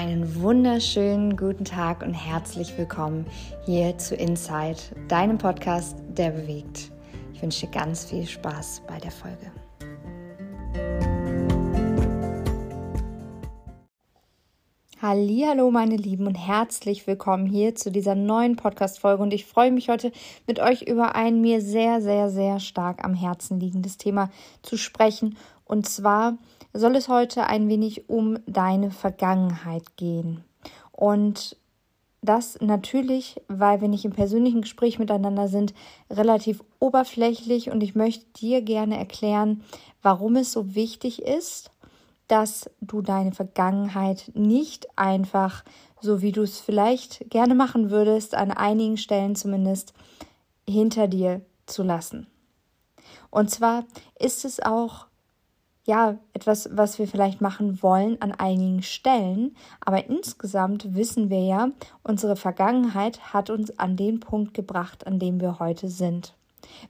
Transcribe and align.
Einen 0.00 0.40
wunderschönen 0.40 1.36
guten 1.36 1.64
Tag 1.64 2.04
und 2.04 2.14
herzlich 2.14 2.78
willkommen 2.78 3.26
hier 3.66 3.98
zu 3.98 4.14
Inside, 4.14 4.78
deinem 5.08 5.38
Podcast, 5.38 5.96
der 6.10 6.30
bewegt. 6.30 6.92
Ich 7.34 7.42
wünsche 7.42 7.66
dir 7.66 7.72
ganz 7.72 8.04
viel 8.04 8.24
Spaß 8.24 8.82
bei 8.86 9.00
der 9.00 9.10
Folge. 9.10 9.50
Hallo, 15.02 15.72
meine 15.72 15.96
Lieben 15.96 16.28
und 16.28 16.36
herzlich 16.36 17.08
willkommen 17.08 17.46
hier 17.46 17.74
zu 17.74 17.90
dieser 17.90 18.14
neuen 18.14 18.54
Podcast 18.54 19.00
Folge 19.00 19.24
und 19.24 19.34
ich 19.34 19.46
freue 19.46 19.72
mich 19.72 19.88
heute 19.88 20.12
mit 20.46 20.60
euch 20.60 20.82
über 20.82 21.16
ein 21.16 21.40
mir 21.40 21.60
sehr 21.60 22.00
sehr 22.00 22.30
sehr 22.30 22.60
stark 22.60 23.04
am 23.04 23.14
Herzen 23.14 23.58
liegendes 23.58 23.96
Thema 23.96 24.30
zu 24.62 24.76
sprechen 24.76 25.36
und 25.64 25.88
zwar 25.88 26.38
soll 26.72 26.96
es 26.96 27.08
heute 27.08 27.46
ein 27.46 27.68
wenig 27.68 28.08
um 28.08 28.38
deine 28.46 28.90
Vergangenheit 28.90 29.96
gehen. 29.96 30.44
Und 30.92 31.56
das 32.20 32.58
natürlich, 32.60 33.40
weil 33.46 33.80
wir 33.80 33.88
nicht 33.88 34.04
im 34.04 34.12
persönlichen 34.12 34.62
Gespräch 34.62 34.98
miteinander 34.98 35.48
sind, 35.48 35.72
relativ 36.10 36.64
oberflächlich 36.80 37.70
und 37.70 37.82
ich 37.82 37.94
möchte 37.94 38.26
dir 38.40 38.62
gerne 38.62 38.98
erklären, 38.98 39.62
warum 40.02 40.36
es 40.36 40.52
so 40.52 40.74
wichtig 40.74 41.22
ist, 41.22 41.70
dass 42.26 42.70
du 42.80 43.02
deine 43.02 43.32
Vergangenheit 43.32 44.30
nicht 44.34 44.88
einfach, 44.96 45.64
so 46.00 46.20
wie 46.20 46.32
du 46.32 46.42
es 46.42 46.60
vielleicht 46.60 47.30
gerne 47.30 47.54
machen 47.54 47.90
würdest, 47.90 48.34
an 48.34 48.50
einigen 48.50 48.96
Stellen 48.96 49.34
zumindest, 49.34 49.94
hinter 50.68 51.08
dir 51.08 51.40
zu 51.66 51.82
lassen. 51.82 52.26
Und 53.30 53.50
zwar 53.50 53.84
ist 54.18 54.44
es 54.44 54.60
auch 54.60 55.06
ja, 55.88 56.18
etwas, 56.34 56.68
was 56.70 56.98
wir 56.98 57.08
vielleicht 57.08 57.40
machen 57.40 57.82
wollen 57.82 58.20
an 58.20 58.32
einigen 58.32 58.82
Stellen. 58.82 59.56
Aber 59.80 60.06
insgesamt 60.06 60.94
wissen 60.94 61.30
wir 61.30 61.42
ja, 61.42 61.70
unsere 62.02 62.36
Vergangenheit 62.36 63.32
hat 63.32 63.48
uns 63.48 63.78
an 63.78 63.96
den 63.96 64.20
Punkt 64.20 64.52
gebracht, 64.52 65.06
an 65.06 65.18
dem 65.18 65.40
wir 65.40 65.58
heute 65.58 65.88
sind. 65.88 66.34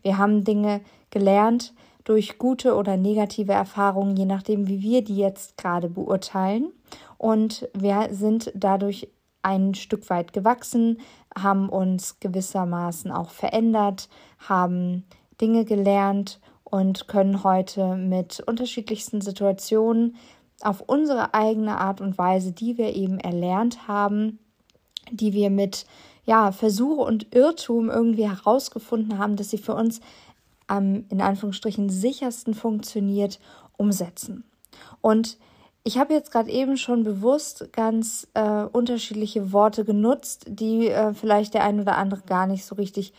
Wir 0.02 0.18
haben 0.18 0.42
Dinge 0.42 0.80
gelernt 1.10 1.74
durch 2.02 2.38
gute 2.38 2.74
oder 2.74 2.96
negative 2.96 3.52
Erfahrungen, 3.52 4.16
je 4.16 4.24
nachdem, 4.24 4.66
wie 4.66 4.82
wir 4.82 5.04
die 5.04 5.16
jetzt 5.16 5.56
gerade 5.56 5.88
beurteilen. 5.88 6.72
Und 7.18 7.68
wir 7.74 8.08
sind 8.10 8.50
dadurch 8.56 9.08
ein 9.42 9.76
Stück 9.76 10.10
weit 10.10 10.32
gewachsen, 10.32 10.98
haben 11.38 11.68
uns 11.68 12.18
gewissermaßen 12.18 13.12
auch 13.12 13.30
verändert, 13.30 14.08
haben 14.40 15.04
Dinge 15.40 15.64
gelernt 15.64 16.40
und 16.70 17.08
können 17.08 17.44
heute 17.44 17.96
mit 17.96 18.40
unterschiedlichsten 18.40 19.20
Situationen 19.20 20.16
auf 20.60 20.82
unsere 20.86 21.34
eigene 21.34 21.78
Art 21.78 22.00
und 22.00 22.18
Weise, 22.18 22.52
die 22.52 22.76
wir 22.78 22.94
eben 22.94 23.18
erlernt 23.18 23.88
haben, 23.88 24.38
die 25.10 25.32
wir 25.32 25.50
mit 25.50 25.86
ja, 26.26 26.52
Versuche 26.52 27.00
und 27.00 27.34
Irrtum 27.34 27.88
irgendwie 27.88 28.28
herausgefunden 28.28 29.18
haben, 29.18 29.36
dass 29.36 29.50
sie 29.50 29.58
für 29.58 29.74
uns 29.74 30.00
am 30.66 31.06
in 31.08 31.22
Anführungsstrichen 31.22 31.88
sichersten 31.88 32.52
funktioniert, 32.52 33.40
umsetzen. 33.78 34.44
Und 35.00 35.38
ich 35.84 35.96
habe 35.96 36.12
jetzt 36.12 36.30
gerade 36.32 36.50
eben 36.50 36.76
schon 36.76 37.02
bewusst 37.02 37.72
ganz 37.72 38.28
äh, 38.34 38.64
unterschiedliche 38.64 39.52
Worte 39.52 39.86
genutzt, 39.86 40.44
die 40.48 40.88
äh, 40.88 41.14
vielleicht 41.14 41.54
der 41.54 41.64
ein 41.64 41.80
oder 41.80 41.96
andere 41.96 42.20
gar 42.26 42.46
nicht 42.46 42.66
so 42.66 42.74
richtig 42.74 43.14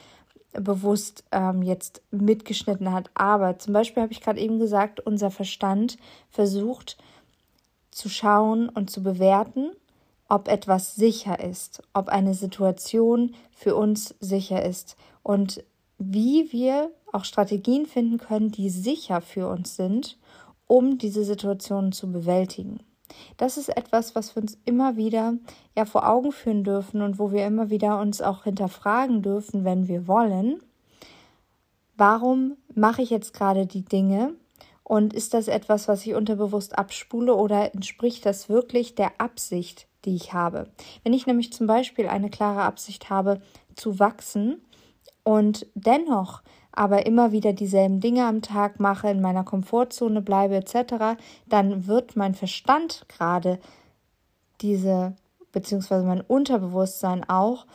bewusst 0.54 1.24
ähm, 1.32 1.62
jetzt 1.62 2.02
mitgeschnitten 2.12 2.92
hat. 2.92 3.10
Aber 3.14 3.60
zum 3.60 3.74
Beispiel 3.74 4.04
habe 4.04 4.14
ich 4.14 4.22
gerade 4.22 4.40
eben 4.40 4.60
gesagt, 4.60 5.00
unser 5.00 5.32
Verstand 5.32 5.98
versucht 6.30 6.98
zu 7.92 8.10
schauen 8.10 8.70
und 8.70 8.90
zu 8.90 9.04
bewerten, 9.04 9.72
ob 10.28 10.48
etwas 10.48 10.96
sicher 10.96 11.40
ist, 11.40 11.82
ob 11.94 12.08
eine 12.10 12.34
Situation 12.34 13.36
für 13.52 13.76
uns 13.76 14.16
sicher 14.20 14.64
ist 14.64 14.96
und 15.24 15.64
wie 15.98 16.52
wir 16.52 16.92
auch 17.12 17.26
Strategien 17.26 17.86
finden 17.86 18.20
können, 18.20 18.52
die 18.52 18.70
sicher 18.70 19.22
für 19.22 19.48
uns 19.48 19.76
sind, 19.76 20.18
um 20.68 20.98
diese 20.98 21.24
Situation 21.24 21.92
zu 21.92 22.12
bewältigen. 22.12 22.80
Das 23.38 23.58
ist 23.58 23.70
etwas, 23.70 24.16
was 24.16 24.36
wir 24.36 24.42
uns 24.42 24.58
immer 24.66 24.96
wieder 24.98 25.34
ja 25.76 25.86
vor 25.86 26.08
Augen 26.08 26.32
führen 26.32 26.64
dürfen 26.64 27.02
und 27.02 27.20
wo 27.20 27.32
wir 27.32 27.46
immer 27.46 27.70
wieder 27.70 28.00
uns 28.00 28.22
auch 28.22 28.44
hinterfragen 28.44 29.22
dürfen, 29.22 29.64
wenn 29.64 29.88
wir 29.88 30.08
wollen. 30.08 30.62
Warum 31.98 32.58
mache 32.74 33.02
ich 33.02 33.10
jetzt 33.10 33.34
gerade 33.34 33.66
die 33.66 33.84
Dinge? 33.84 34.34
Und 34.84 35.14
ist 35.14 35.34
das 35.34 35.48
etwas, 35.48 35.88
was 35.88 36.06
ich 36.06 36.16
unterbewusst 36.16 36.78
abspule 36.80 37.36
oder 37.36 37.74
entspricht 37.76 38.26
das 38.26 38.50
wirklich 38.50 38.96
der 38.96 39.20
Absicht, 39.20 39.88
die 40.06 40.16
ich 40.16 40.34
habe? 40.34 40.68
Wenn 41.04 41.14
ich 41.14 41.28
nämlich 41.28 41.54
zum 41.54 41.68
Beispiel 41.68 42.08
eine 42.08 42.30
klare 42.30 42.64
Absicht 42.64 43.10
habe, 43.10 43.42
zu 43.76 44.00
wachsen 44.00 44.62
und 45.24 45.68
dennoch 45.76 46.42
aber 46.72 47.06
immer 47.06 47.32
wieder 47.32 47.54
dieselben 47.54 48.00
Dinge 48.00 48.26
am 48.26 48.42
Tag 48.42 48.80
mache, 48.80 49.10
in 49.10 49.22
meiner 49.22 49.44
Komfortzone 49.44 50.22
bleibe 50.22 50.56
etc., 50.56 51.20
dann 51.48 51.88
wird 51.88 52.16
mein 52.16 52.36
Verstand 52.36 53.06
gerade 53.10 53.60
diese, 54.62 55.16
beziehungsweise 55.52 56.06
mein 56.06 56.22
Unterbewusstsein 56.22 57.28
auch, 57.28 57.66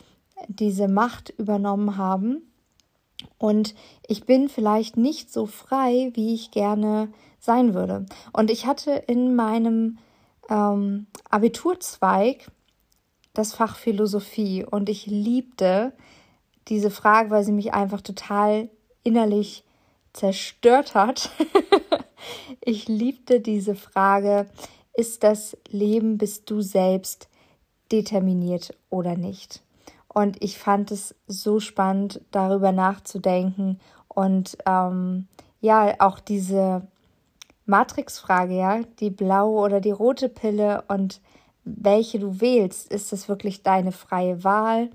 diese 0.47 0.87
Macht 0.87 1.29
übernommen 1.37 1.97
haben. 1.97 2.41
Und 3.37 3.75
ich 4.07 4.25
bin 4.25 4.49
vielleicht 4.49 4.97
nicht 4.97 5.31
so 5.31 5.45
frei, 5.45 6.11
wie 6.13 6.33
ich 6.33 6.51
gerne 6.51 7.09
sein 7.39 7.73
würde. 7.73 8.05
Und 8.33 8.51
ich 8.51 8.65
hatte 8.65 8.91
in 8.91 9.35
meinem 9.35 9.97
ähm, 10.49 11.07
Abiturzweig 11.29 12.51
das 13.33 13.53
Fach 13.53 13.75
Philosophie 13.75 14.65
und 14.65 14.89
ich 14.89 15.05
liebte 15.05 15.93
diese 16.67 16.89
Frage, 16.89 17.29
weil 17.29 17.43
sie 17.43 17.51
mich 17.51 17.73
einfach 17.73 18.01
total 18.01 18.69
innerlich 19.05 19.63
zerstört 20.11 20.95
hat. 20.95 21.29
ich 22.61 22.89
liebte 22.89 23.39
diese 23.39 23.75
Frage, 23.75 24.47
ist 24.93 25.23
das 25.23 25.57
Leben, 25.69 26.17
bist 26.17 26.49
du 26.49 26.61
selbst 26.61 27.29
determiniert 27.91 28.75
oder 28.89 29.15
nicht? 29.15 29.61
Und 30.07 30.41
ich 30.41 30.57
fand 30.57 30.91
es 30.91 31.15
so 31.27 31.59
spannend, 31.59 32.21
darüber 32.31 32.71
nachzudenken 32.71 33.79
und 34.07 34.57
ähm, 34.65 35.27
ja, 35.59 35.95
auch 35.99 36.19
diese 36.19 36.87
Matrix-Frage, 37.65 38.55
ja, 38.55 38.81
die 38.99 39.09
blaue 39.09 39.59
oder 39.59 39.81
die 39.81 39.91
rote 39.91 40.29
Pille 40.29 40.83
und 40.87 41.19
welche 41.65 42.19
du 42.19 42.39
wählst, 42.39 42.93
ist 42.93 43.11
das 43.11 43.27
wirklich 43.27 43.63
deine 43.63 43.91
freie 43.91 44.43
Wahl 44.43 44.89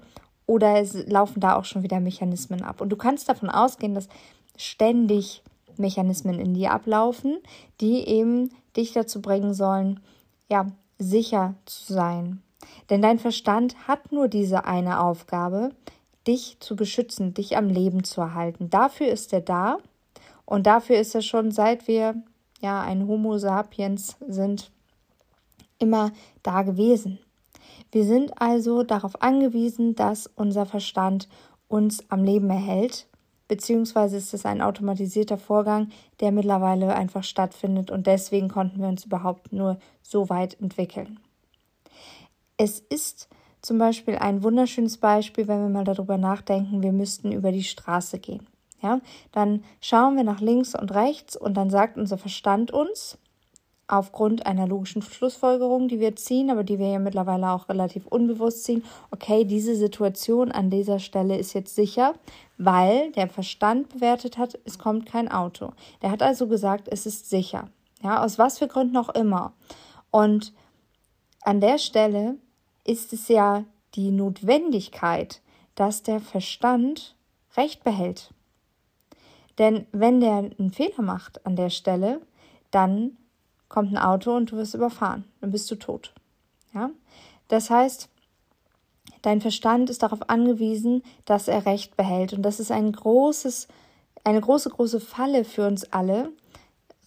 oder 0.50 0.80
es 0.80 1.06
laufen 1.06 1.38
da 1.38 1.54
auch 1.54 1.64
schon 1.64 1.84
wieder 1.84 2.00
Mechanismen 2.00 2.62
ab. 2.62 2.80
Und 2.80 2.88
du 2.88 2.96
kannst 2.96 3.28
davon 3.28 3.48
ausgehen, 3.48 3.94
dass 3.94 4.08
ständig 4.56 5.44
Mechanismen 5.76 6.40
in 6.40 6.54
dir 6.54 6.72
ablaufen, 6.72 7.38
die 7.80 8.04
eben 8.08 8.50
dich 8.76 8.92
dazu 8.92 9.22
bringen 9.22 9.54
sollen, 9.54 10.00
ja, 10.48 10.66
sicher 10.98 11.54
zu 11.66 11.92
sein. 11.92 12.42
Denn 12.90 13.00
dein 13.00 13.20
Verstand 13.20 13.86
hat 13.86 14.10
nur 14.10 14.26
diese 14.26 14.64
eine 14.64 15.00
Aufgabe, 15.00 15.70
dich 16.26 16.56
zu 16.58 16.74
beschützen, 16.74 17.32
dich 17.32 17.56
am 17.56 17.68
Leben 17.68 18.02
zu 18.02 18.20
erhalten. 18.20 18.70
Dafür 18.70 19.06
ist 19.06 19.32
er 19.32 19.42
da 19.42 19.78
und 20.46 20.66
dafür 20.66 20.96
ist 20.98 21.14
er 21.14 21.22
schon 21.22 21.52
seit 21.52 21.86
wir 21.86 22.16
ja 22.60 22.82
ein 22.82 23.06
Homo 23.06 23.38
sapiens 23.38 24.16
sind 24.26 24.72
immer 25.78 26.10
da 26.42 26.62
gewesen. 26.62 27.20
Wir 27.92 28.04
sind 28.04 28.40
also 28.40 28.82
darauf 28.82 29.22
angewiesen, 29.22 29.94
dass 29.94 30.26
unser 30.26 30.66
Verstand 30.66 31.28
uns 31.68 32.04
am 32.10 32.24
Leben 32.24 32.50
erhält, 32.50 33.06
beziehungsweise 33.48 34.16
ist 34.16 34.34
es 34.34 34.46
ein 34.46 34.62
automatisierter 34.62 35.38
Vorgang, 35.38 35.90
der 36.20 36.32
mittlerweile 36.32 36.94
einfach 36.94 37.24
stattfindet 37.24 37.90
und 37.90 38.06
deswegen 38.06 38.48
konnten 38.48 38.80
wir 38.80 38.88
uns 38.88 39.04
überhaupt 39.04 39.52
nur 39.52 39.78
so 40.02 40.28
weit 40.28 40.60
entwickeln. 40.60 41.18
Es 42.56 42.78
ist 42.78 43.28
zum 43.62 43.78
Beispiel 43.78 44.16
ein 44.16 44.42
wunderschönes 44.42 44.98
Beispiel, 44.98 45.48
wenn 45.48 45.62
wir 45.62 45.68
mal 45.68 45.84
darüber 45.84 46.16
nachdenken, 46.16 46.82
wir 46.82 46.92
müssten 46.92 47.32
über 47.32 47.52
die 47.52 47.64
Straße 47.64 48.18
gehen. 48.18 48.46
Ja, 48.82 49.00
dann 49.32 49.64
schauen 49.80 50.16
wir 50.16 50.24
nach 50.24 50.40
links 50.40 50.74
und 50.74 50.94
rechts 50.94 51.36
und 51.36 51.54
dann 51.54 51.68
sagt 51.68 51.98
unser 51.98 52.16
Verstand 52.16 52.70
uns, 52.70 53.18
aufgrund 53.90 54.46
einer 54.46 54.66
logischen 54.66 55.02
Schlussfolgerung, 55.02 55.88
die 55.88 56.00
wir 56.00 56.14
ziehen, 56.16 56.50
aber 56.50 56.64
die 56.64 56.78
wir 56.78 56.88
ja 56.88 56.98
mittlerweile 56.98 57.50
auch 57.50 57.68
relativ 57.68 58.06
unbewusst 58.06 58.64
ziehen, 58.64 58.84
okay, 59.10 59.44
diese 59.44 59.74
Situation 59.74 60.52
an 60.52 60.70
dieser 60.70 60.98
Stelle 60.98 61.36
ist 61.36 61.54
jetzt 61.54 61.74
sicher, 61.74 62.14
weil 62.58 63.10
der 63.12 63.28
Verstand 63.28 63.88
bewertet 63.88 64.38
hat, 64.38 64.58
es 64.64 64.78
kommt 64.78 65.06
kein 65.06 65.30
Auto. 65.30 65.72
Der 66.02 66.10
hat 66.10 66.22
also 66.22 66.46
gesagt, 66.46 66.88
es 66.88 67.06
ist 67.06 67.28
sicher. 67.28 67.68
Ja, 68.02 68.22
aus 68.24 68.38
was 68.38 68.58
für 68.58 68.68
Gründen 68.68 68.96
auch 68.96 69.10
immer. 69.10 69.52
Und 70.10 70.52
an 71.42 71.60
der 71.60 71.78
Stelle 71.78 72.36
ist 72.84 73.12
es 73.12 73.28
ja 73.28 73.64
die 73.94 74.10
Notwendigkeit, 74.10 75.40
dass 75.74 76.02
der 76.02 76.20
Verstand 76.20 77.16
Recht 77.56 77.82
behält. 77.82 78.32
Denn 79.58 79.86
wenn 79.90 80.20
der 80.20 80.36
einen 80.36 80.70
Fehler 80.70 81.02
macht 81.02 81.44
an 81.44 81.56
der 81.56 81.70
Stelle, 81.70 82.20
dann 82.70 83.16
kommt 83.70 83.92
ein 83.92 83.98
Auto 83.98 84.36
und 84.36 84.50
du 84.50 84.56
wirst 84.56 84.74
überfahren. 84.74 85.24
Dann 85.40 85.52
bist 85.52 85.70
du 85.70 85.76
tot. 85.76 86.12
Ja? 86.74 86.90
Das 87.48 87.70
heißt, 87.70 88.10
dein 89.22 89.40
Verstand 89.40 89.88
ist 89.88 90.02
darauf 90.02 90.28
angewiesen, 90.28 91.02
dass 91.24 91.48
er 91.48 91.64
Recht 91.64 91.96
behält. 91.96 92.34
Und 92.34 92.42
das 92.42 92.60
ist 92.60 92.70
ein 92.70 92.92
großes, 92.92 93.68
eine 94.24 94.42
große, 94.42 94.68
große 94.68 95.00
Falle 95.00 95.44
für 95.44 95.66
uns 95.66 95.90
alle, 95.92 96.30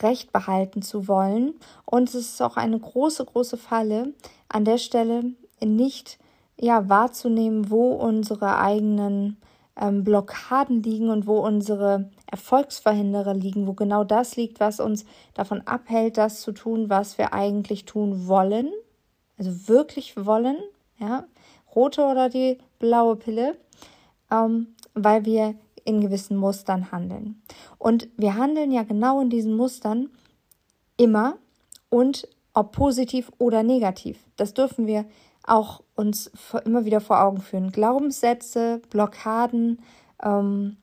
Recht 0.02 0.34
behalten 0.34 0.82
zu 0.82 1.08
wollen. 1.08 1.54
Und 1.86 2.10
es 2.10 2.16
ist 2.16 2.42
auch 2.42 2.58
eine 2.58 2.80
große, 2.80 3.24
große 3.24 3.58
Falle, 3.58 4.14
an 4.50 4.66
der 4.66 4.80
Stelle 4.80 5.24
nicht 5.62 6.18
ja, 6.60 6.90
wahrzunehmen, 6.90 7.70
wo 7.70 7.92
unsere 7.92 8.58
eigenen 8.58 9.38
ähm, 9.80 10.04
Blockaden 10.04 10.84
liegen 10.84 11.10
und 11.10 11.28
wo 11.28 11.40
unsere 11.40 12.10
Erfolgsverhinderer 12.28 13.34
liegen, 13.34 13.68
wo 13.68 13.74
genau 13.74 14.04
das 14.04 14.36
liegt, 14.36 14.60
was 14.60 14.80
uns 14.80 15.06
davon 15.34 15.62
abhält, 15.66 16.18
das 16.18 16.42
zu 16.42 16.52
tun, 16.52 16.90
was 16.90 17.18
wir 17.18 17.34
eigentlich 17.34 17.86
tun 17.86 18.28
wollen, 18.28 18.72
also 19.38 19.68
wirklich 19.68 20.26
wollen, 20.26 20.58
ja, 21.00 21.26
rote 21.76 22.04
oder 22.04 22.30
die 22.30 22.60
blaue 22.80 23.16
Pille, 23.16 23.58
ähm, 24.32 24.68
weil 24.94 25.26
wir 25.26 25.56
in 25.86 26.02
gewissen 26.02 26.38
Mustern 26.38 26.92
handeln. 26.92 27.42
Und 27.78 28.08
wir 28.16 28.36
handeln 28.36 28.72
ja 28.72 28.84
genau 28.84 29.22
in 29.22 29.30
diesen 29.30 29.56
Mustern 29.56 30.10
immer 30.98 31.38
und 31.90 32.28
ob 32.54 32.72
positiv 32.72 33.32
oder 33.38 33.64
negativ. 33.64 34.20
Das 34.38 34.54
dürfen 34.54 34.88
wir 34.88 35.06
auch 35.46 35.82
uns 35.96 36.32
immer 36.66 36.86
wieder 36.86 37.02
vor 37.02 37.22
Augen 37.22 37.42
führen. 37.42 37.72
Glaubenssätze, 37.72 38.82
Blockaden, 38.90 39.82
ähm, 40.24 40.78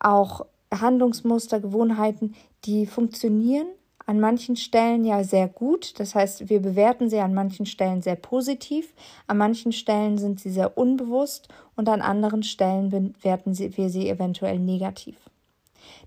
auch 0.00 0.46
Handlungsmuster, 0.72 1.60
Gewohnheiten, 1.60 2.34
die 2.64 2.86
funktionieren 2.86 3.66
an 4.06 4.20
manchen 4.20 4.56
Stellen 4.56 5.04
ja 5.04 5.24
sehr 5.24 5.48
gut. 5.48 5.98
Das 5.98 6.14
heißt, 6.14 6.48
wir 6.48 6.62
bewerten 6.62 7.10
sie 7.10 7.18
an 7.18 7.34
manchen 7.34 7.66
Stellen 7.66 8.02
sehr 8.02 8.16
positiv, 8.16 8.94
an 9.26 9.38
manchen 9.38 9.72
Stellen 9.72 10.16
sind 10.16 10.40
sie 10.40 10.50
sehr 10.50 10.78
unbewusst 10.78 11.48
und 11.74 11.88
an 11.88 12.00
anderen 12.00 12.44
Stellen 12.44 12.88
bewerten 12.88 13.58
wir 13.58 13.90
sie 13.90 14.08
eventuell 14.08 14.58
negativ. 14.58 15.16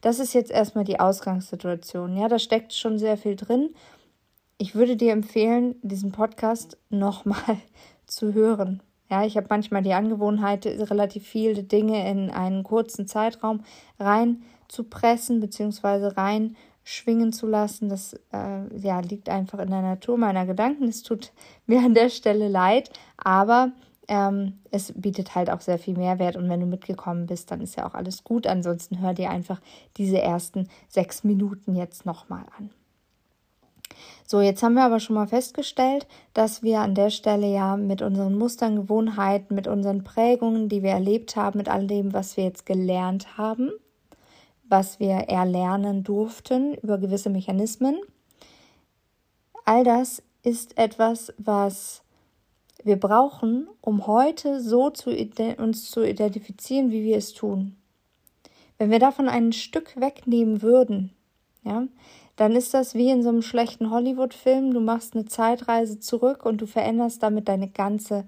Das 0.01 0.19
ist 0.19 0.33
jetzt 0.33 0.51
erstmal 0.51 0.85
die 0.85 0.99
Ausgangssituation. 0.99 2.15
Ja, 2.15 2.29
da 2.29 2.39
steckt 2.39 2.73
schon 2.73 2.97
sehr 2.97 3.17
viel 3.17 3.35
drin. 3.35 3.69
Ich 4.57 4.75
würde 4.75 4.95
dir 4.95 5.11
empfehlen, 5.11 5.75
diesen 5.81 6.11
Podcast 6.11 6.77
nochmal 6.89 7.57
zu 8.09 8.33
hören. 8.33 8.81
Ja, 9.09 9.25
ich 9.25 9.37
habe 9.37 9.47
manchmal 9.49 9.81
die 9.81 9.93
Angewohnheit, 9.93 10.65
relativ 10.65 11.27
viele 11.27 11.63
Dinge 11.63 12.09
in 12.09 12.29
einen 12.29 12.63
kurzen 12.63 13.07
Zeitraum 13.07 13.63
rein 13.99 14.43
zu 14.67 14.83
pressen 14.83 15.39
bzw. 15.39 16.07
rein 16.15 16.55
schwingen 16.83 17.33
zu 17.33 17.47
lassen. 17.47 17.89
Das 17.89 18.13
äh, 18.31 18.77
ja, 18.77 18.99
liegt 18.99 19.29
einfach 19.29 19.59
in 19.59 19.69
der 19.69 19.81
Natur 19.81 20.17
meiner 20.17 20.45
Gedanken. 20.45 20.87
Es 20.87 21.03
tut 21.03 21.31
mir 21.65 21.79
an 21.79 21.93
der 21.93 22.09
Stelle 22.09 22.47
leid, 22.47 22.91
aber 23.17 23.71
ähm, 24.07 24.59
es 24.71 24.93
bietet 24.95 25.35
halt 25.35 25.49
auch 25.49 25.61
sehr 25.61 25.77
viel 25.79 25.95
Mehrwert. 25.95 26.35
Und 26.35 26.49
wenn 26.49 26.59
du 26.59 26.65
mitgekommen 26.65 27.27
bist, 27.27 27.51
dann 27.51 27.61
ist 27.61 27.75
ja 27.75 27.87
auch 27.87 27.93
alles 27.93 28.23
gut. 28.23 28.47
Ansonsten 28.47 29.01
hör 29.01 29.13
dir 29.13 29.29
einfach 29.29 29.61
diese 29.97 30.19
ersten 30.19 30.67
sechs 30.87 31.23
Minuten 31.23 31.75
jetzt 31.75 32.05
nochmal 32.05 32.45
an. 32.57 32.71
So, 34.25 34.41
jetzt 34.41 34.61
haben 34.61 34.75
wir 34.75 34.83
aber 34.83 34.99
schon 34.99 35.15
mal 35.15 35.27
festgestellt, 35.27 36.07
dass 36.33 36.61
wir 36.63 36.81
an 36.81 36.95
der 36.95 37.09
Stelle 37.09 37.51
ja 37.51 37.77
mit 37.77 38.01
unseren 38.01 38.37
Mustern, 38.37 38.75
Gewohnheiten, 38.75 39.55
mit 39.55 39.67
unseren 39.67 40.03
Prägungen, 40.03 40.69
die 40.69 40.83
wir 40.83 40.91
erlebt 40.91 41.35
haben, 41.35 41.57
mit 41.57 41.69
all 41.69 41.87
dem, 41.87 42.13
was 42.13 42.37
wir 42.37 42.43
jetzt 42.43 42.65
gelernt 42.65 43.37
haben, 43.37 43.71
was 44.67 44.99
wir 44.99 45.15
erlernen 45.15 46.03
durften 46.03 46.75
über 46.75 46.97
gewisse 46.97 47.29
Mechanismen, 47.29 47.99
all 49.65 49.83
das 49.83 50.21
ist 50.43 50.77
etwas, 50.77 51.33
was 51.37 52.03
wir 52.83 52.99
brauchen, 52.99 53.67
um 53.81 54.07
heute 54.07 54.61
so 54.61 54.89
zu 54.89 55.11
uns 55.57 55.91
zu 55.91 56.07
identifizieren, 56.07 56.91
wie 56.91 57.03
wir 57.03 57.17
es 57.17 57.33
tun. 57.33 57.75
Wenn 58.77 58.91
wir 58.91 58.99
davon 58.99 59.27
ein 59.27 59.51
Stück 59.51 59.99
wegnehmen 59.99 60.61
würden, 60.61 61.11
ja, 61.63 61.83
dann 62.39 62.55
ist 62.55 62.73
das 62.73 62.95
wie 62.95 63.09
in 63.09 63.21
so 63.21 63.27
einem 63.27 63.41
schlechten 63.41 63.91
Hollywood-Film. 63.91 64.73
Du 64.73 64.79
machst 64.79 65.13
eine 65.13 65.25
Zeitreise 65.25 65.99
zurück 65.99 66.45
und 66.45 66.61
du 66.61 66.67
veränderst 66.67 67.21
damit 67.21 67.49
deine 67.49 67.67
ganze, 67.67 68.23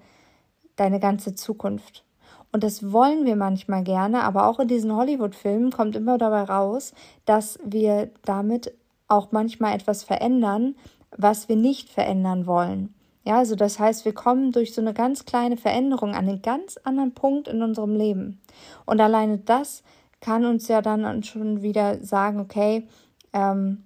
deine 0.76 1.00
ganze 1.00 1.34
Zukunft. 1.34 2.04
Und 2.52 2.62
das 2.62 2.92
wollen 2.92 3.24
wir 3.24 3.36
manchmal 3.36 3.82
gerne, 3.82 4.22
aber 4.24 4.48
auch 4.48 4.60
in 4.60 4.68
diesen 4.68 4.94
Hollywood-Filmen 4.94 5.70
kommt 5.70 5.96
immer 5.96 6.18
dabei 6.18 6.42
raus, 6.42 6.92
dass 7.24 7.58
wir 7.64 8.10
damit 8.26 8.74
auch 9.08 9.32
manchmal 9.32 9.74
etwas 9.74 10.04
verändern, 10.04 10.74
was 11.16 11.48
wir 11.48 11.56
nicht 11.56 11.88
verändern 11.88 12.46
wollen. 12.46 12.92
Ja, 13.24 13.38
also 13.38 13.56
das 13.56 13.78
heißt, 13.78 14.04
wir 14.04 14.12
kommen 14.12 14.52
durch 14.52 14.74
so 14.74 14.82
eine 14.82 14.92
ganz 14.92 15.24
kleine 15.24 15.56
Veränderung 15.56 16.10
an 16.10 16.28
einen 16.28 16.42
ganz 16.42 16.76
anderen 16.84 17.14
Punkt 17.14 17.48
in 17.48 17.62
unserem 17.62 17.96
Leben. 17.96 18.42
Und 18.84 19.00
alleine 19.00 19.38
das 19.38 19.82
kann 20.20 20.44
uns 20.44 20.68
ja 20.68 20.82
dann 20.82 21.22
schon 21.22 21.62
wieder 21.62 22.04
sagen, 22.04 22.40
okay, 22.40 22.86
ähm, 23.32 23.84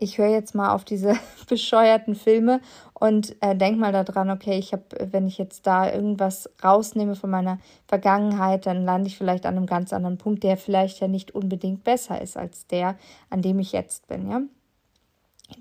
ich 0.00 0.18
höre 0.18 0.28
jetzt 0.28 0.54
mal 0.54 0.74
auf 0.74 0.84
diese 0.84 1.14
bescheuerten 1.48 2.14
Filme 2.14 2.60
und 2.94 3.36
äh, 3.42 3.56
denk 3.56 3.78
mal 3.78 3.92
daran, 3.92 4.30
okay, 4.30 4.58
ich 4.58 4.72
habe, 4.72 4.84
wenn 5.10 5.26
ich 5.26 5.38
jetzt 5.38 5.66
da 5.66 5.92
irgendwas 5.92 6.48
rausnehme 6.62 7.16
von 7.16 7.30
meiner 7.30 7.58
Vergangenheit, 7.86 8.66
dann 8.66 8.84
lande 8.84 9.08
ich 9.08 9.18
vielleicht 9.18 9.44
an 9.44 9.56
einem 9.56 9.66
ganz 9.66 9.92
anderen 9.92 10.18
Punkt, 10.18 10.44
der 10.44 10.56
vielleicht 10.56 11.00
ja 11.00 11.08
nicht 11.08 11.34
unbedingt 11.34 11.84
besser 11.84 12.20
ist 12.20 12.36
als 12.36 12.66
der, 12.66 12.96
an 13.30 13.42
dem 13.42 13.58
ich 13.58 13.72
jetzt 13.72 14.06
bin, 14.06 14.30
ja. 14.30 14.42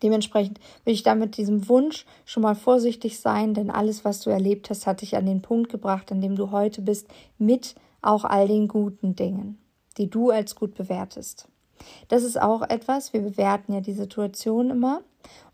Dementsprechend 0.03 0.59
will 0.83 0.93
ich 0.93 1.03
da 1.03 1.15
mit 1.15 1.37
diesem 1.37 1.69
Wunsch 1.69 2.05
schon 2.25 2.43
mal 2.43 2.55
vorsichtig 2.55 3.21
sein, 3.21 3.53
denn 3.53 3.71
alles, 3.71 4.03
was 4.03 4.19
du 4.19 4.29
erlebt 4.29 4.69
hast, 4.69 4.85
hat 4.85 5.01
dich 5.01 5.15
an 5.15 5.25
den 5.25 5.41
Punkt 5.41 5.71
gebracht, 5.71 6.11
an 6.11 6.19
dem 6.19 6.35
du 6.35 6.51
heute 6.51 6.81
bist, 6.81 7.07
mit 7.37 7.75
auch 8.01 8.25
all 8.25 8.49
den 8.49 8.67
guten 8.67 9.15
Dingen, 9.15 9.57
die 9.97 10.09
du 10.09 10.29
als 10.29 10.55
gut 10.55 10.75
bewertest. 10.75 11.47
Das 12.07 12.23
ist 12.23 12.41
auch 12.41 12.61
etwas, 12.61 13.13
wir 13.13 13.21
bewerten 13.21 13.73
ja 13.73 13.81
die 13.81 13.93
Situation 13.93 14.69
immer 14.69 15.01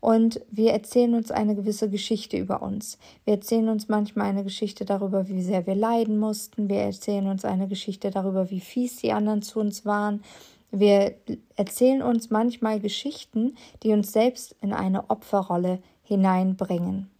und 0.00 0.40
wir 0.50 0.72
erzählen 0.72 1.14
uns 1.14 1.30
eine 1.30 1.54
gewisse 1.54 1.90
Geschichte 1.90 2.36
über 2.36 2.62
uns. 2.62 2.98
Wir 3.24 3.34
erzählen 3.34 3.68
uns 3.68 3.88
manchmal 3.88 4.26
eine 4.26 4.44
Geschichte 4.44 4.84
darüber, 4.84 5.28
wie 5.28 5.42
sehr 5.42 5.66
wir 5.66 5.74
leiden 5.74 6.18
mussten. 6.18 6.68
Wir 6.68 6.80
erzählen 6.80 7.26
uns 7.26 7.44
eine 7.44 7.68
Geschichte 7.68 8.10
darüber, 8.10 8.50
wie 8.50 8.60
fies 8.60 8.96
die 8.96 9.12
anderen 9.12 9.42
zu 9.42 9.60
uns 9.60 9.84
waren. 9.84 10.22
Wir 10.70 11.14
erzählen 11.56 12.02
uns 12.02 12.30
manchmal 12.30 12.80
Geschichten, 12.80 13.56
die 13.82 13.92
uns 13.92 14.12
selbst 14.12 14.56
in 14.60 14.72
eine 14.72 15.08
Opferrolle 15.08 15.78
hineinbringen. 16.02 17.10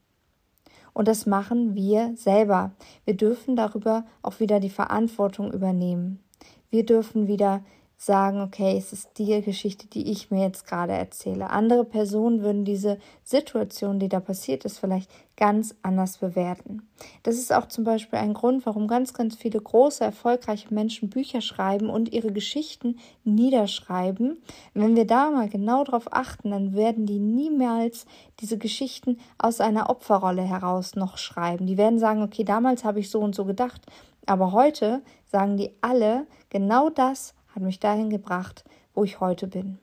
Und 0.93 1.09
das 1.09 1.27
machen 1.27 1.75
wir 1.75 2.13
selber. 2.17 2.73
Wir 3.05 3.17
dürfen 3.17 3.57
darüber 3.57 4.05
auch 4.23 4.41
wieder 4.41 4.61
die 4.61 4.71
Verantwortung 4.71 5.53
übernehmen. 5.53 6.21
Wir 6.71 6.87
dürfen 6.87 7.27
wieder 7.27 7.65
sagen, 7.97 8.41
okay, 8.41 8.77
es 8.77 8.93
ist 8.93 9.19
die 9.19 9.41
Geschichte, 9.43 9.87
die 9.87 10.11
ich 10.11 10.31
mir 10.31 10.43
jetzt 10.43 10.67
gerade 10.67 10.93
erzähle. 10.93 11.51
Andere 11.51 11.85
Personen 11.85 12.43
würden 12.43 12.65
diese 12.65 12.99
Situation, 13.23 13.99
die 13.99 14.09
da 14.09 14.21
passiert 14.21 14.65
ist, 14.65 14.79
vielleicht 14.79 15.11
ganz 15.37 15.75
anders 15.83 16.19
bewerten. 16.19 16.87
Das 17.23 17.37
ist 17.37 17.53
auch 17.53 17.67
zum 17.67 17.85
Beispiel 17.85 18.19
ein 18.19 18.35
Grund, 18.35 18.67
warum 18.67 18.87
ganz, 18.89 19.15
ganz 19.15 19.35
viele 19.35 19.61
große, 19.61 20.05
erfolgreiche 20.05 20.73
Menschen 20.73 21.09
Bücher 21.09 21.41
schreiben 21.41 21.89
und 21.89 22.13
ihre 22.13 22.33
Geschichten 22.33 22.99
niederschreiben. 23.25 24.39
Wenn 24.75 24.97
wir 24.97 25.07
da 25.07 25.31
mal 25.31 25.49
genau 25.49 25.83
drauf 25.85 26.13
achten, 26.13 26.51
dann 26.51 26.75
werden 26.75 27.07
die 27.07 27.19
niemals 27.19 28.07
diese 28.41 28.59
Geschichten 28.59 29.19
aus 29.39 29.61
einer 29.61 29.91
Opferrolle 29.91 30.43
heraus 30.43 30.95
noch 30.95 31.19
schreiben. 31.19 31.67
Die 31.67 31.79
werden 31.79 31.99
sagen, 31.99 32.23
okay, 32.23 32.45
damals 32.45 32.85
habe 32.85 33.01
ich 33.01 33.11
so 33.11 33.21
und 33.21 33.35
so 33.35 33.45
gedacht, 33.45 33.83
aber 34.27 34.53
heute 34.53 35.03
sagen 35.27 35.57
die 35.57 35.71
alle 35.81 36.27
genau 36.49 36.91
das, 36.91 37.35
hat 37.55 37.63
mich 37.63 37.81
dahin 37.81 38.11
gebracht, 38.11 38.65
wo 38.95 39.05
ich 39.05 39.21
heute 39.21 39.47
bin. 39.47 39.79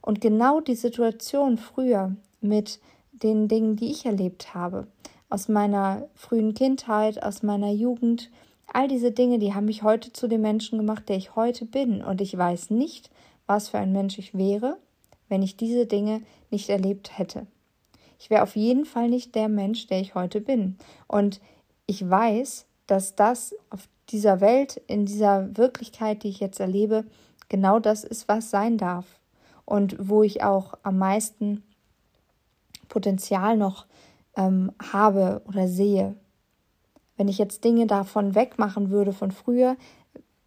Und 0.00 0.20
genau 0.20 0.60
die 0.60 0.74
Situation 0.74 1.58
früher 1.58 2.14
mit 2.40 2.80
den 3.12 3.48
Dingen, 3.48 3.76
die 3.76 3.90
ich 3.90 4.06
erlebt 4.06 4.54
habe, 4.54 4.86
aus 5.28 5.48
meiner 5.48 6.08
frühen 6.14 6.54
Kindheit, 6.54 7.22
aus 7.22 7.42
meiner 7.42 7.70
Jugend, 7.70 8.30
all 8.72 8.88
diese 8.88 9.12
Dinge, 9.12 9.38
die 9.38 9.54
haben 9.54 9.66
mich 9.66 9.82
heute 9.82 10.12
zu 10.12 10.28
dem 10.28 10.42
Menschen 10.42 10.78
gemacht, 10.78 11.08
der 11.08 11.16
ich 11.16 11.36
heute 11.36 11.64
bin. 11.64 12.02
Und 12.02 12.20
ich 12.20 12.36
weiß 12.36 12.70
nicht, 12.70 13.10
was 13.46 13.68
für 13.68 13.78
ein 13.78 13.92
Mensch 13.92 14.18
ich 14.18 14.36
wäre, 14.36 14.78
wenn 15.28 15.42
ich 15.42 15.56
diese 15.56 15.86
Dinge 15.86 16.22
nicht 16.50 16.68
erlebt 16.68 17.18
hätte. 17.18 17.46
Ich 18.18 18.30
wäre 18.30 18.42
auf 18.42 18.56
jeden 18.56 18.84
Fall 18.84 19.08
nicht 19.08 19.34
der 19.34 19.48
Mensch, 19.48 19.86
der 19.86 20.00
ich 20.00 20.14
heute 20.14 20.40
bin. 20.40 20.76
Und 21.06 21.40
ich 21.86 22.08
weiß, 22.08 22.66
dass 22.86 23.14
das 23.14 23.54
auf 23.70 23.88
dieser 24.10 24.40
Welt, 24.40 24.80
in 24.86 25.06
dieser 25.06 25.56
Wirklichkeit, 25.56 26.22
die 26.22 26.28
ich 26.28 26.40
jetzt 26.40 26.60
erlebe, 26.60 27.04
genau 27.48 27.78
das 27.78 28.04
ist, 28.04 28.28
was 28.28 28.50
sein 28.50 28.78
darf. 28.78 29.06
Und 29.64 29.96
wo 29.98 30.22
ich 30.22 30.42
auch 30.42 30.74
am 30.82 30.98
meisten 30.98 31.62
Potenzial 32.88 33.56
noch 33.56 33.86
ähm, 34.36 34.72
habe 34.92 35.42
oder 35.46 35.68
sehe. 35.68 36.14
Wenn 37.16 37.28
ich 37.28 37.36
jetzt 37.36 37.64
Dinge 37.64 37.86
davon 37.86 38.34
wegmachen 38.34 38.90
würde 38.90 39.12
von 39.12 39.30
früher, 39.30 39.76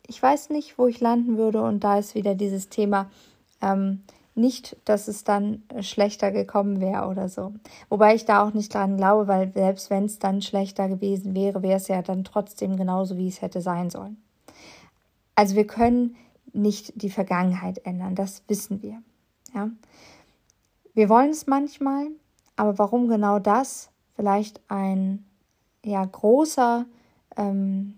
ich 0.07 0.21
weiß 0.21 0.49
nicht, 0.49 0.77
wo 0.77 0.87
ich 0.87 0.99
landen 0.99 1.37
würde. 1.37 1.61
Und 1.61 1.83
da 1.83 1.99
ist 1.99 2.15
wieder 2.15 2.35
dieses 2.35 2.69
Thema, 2.69 3.11
ähm, 3.61 4.01
nicht, 4.33 4.77
dass 4.85 5.07
es 5.07 5.23
dann 5.23 5.63
schlechter 5.81 6.31
gekommen 6.31 6.79
wäre 6.79 7.07
oder 7.07 7.27
so. 7.27 7.53
Wobei 7.89 8.15
ich 8.15 8.25
da 8.25 8.43
auch 8.43 8.53
nicht 8.53 8.73
dran 8.73 8.97
glaube, 8.97 9.27
weil 9.27 9.51
selbst 9.53 9.89
wenn 9.89 10.05
es 10.05 10.19
dann 10.19 10.41
schlechter 10.41 10.87
gewesen 10.87 11.35
wäre, 11.35 11.61
wäre 11.61 11.77
es 11.77 11.87
ja 11.87 12.01
dann 12.01 12.23
trotzdem 12.23 12.77
genauso, 12.77 13.17
wie 13.17 13.27
es 13.27 13.41
hätte 13.41 13.61
sein 13.61 13.89
sollen. 13.89 14.21
Also 15.35 15.55
wir 15.55 15.67
können 15.67 16.15
nicht 16.53 17.01
die 17.01 17.09
Vergangenheit 17.09 17.85
ändern, 17.85 18.15
das 18.15 18.43
wissen 18.47 18.81
wir. 18.81 19.01
Ja? 19.53 19.69
Wir 20.93 21.09
wollen 21.09 21.29
es 21.29 21.47
manchmal, 21.47 22.07
aber 22.55 22.77
warum 22.77 23.07
genau 23.07 23.39
das 23.39 23.89
vielleicht 24.15 24.61
ein 24.67 25.25
ja, 25.83 26.03
großer 26.03 26.85
ähm, 27.37 27.97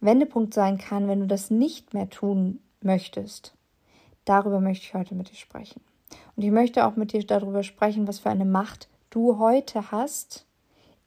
Wendepunkt 0.00 0.54
sein 0.54 0.78
kann, 0.78 1.08
wenn 1.08 1.20
du 1.20 1.26
das 1.26 1.50
nicht 1.50 1.94
mehr 1.94 2.08
tun 2.10 2.60
möchtest, 2.82 3.54
darüber 4.24 4.60
möchte 4.60 4.84
ich 4.84 4.94
heute 4.94 5.14
mit 5.14 5.30
dir 5.30 5.36
sprechen. 5.36 5.80
Und 6.36 6.42
ich 6.42 6.50
möchte 6.50 6.86
auch 6.86 6.96
mit 6.96 7.12
dir 7.12 7.24
darüber 7.24 7.62
sprechen, 7.62 8.06
was 8.08 8.20
für 8.20 8.30
eine 8.30 8.44
Macht 8.44 8.88
du 9.10 9.38
heute 9.38 9.90
hast 9.90 10.46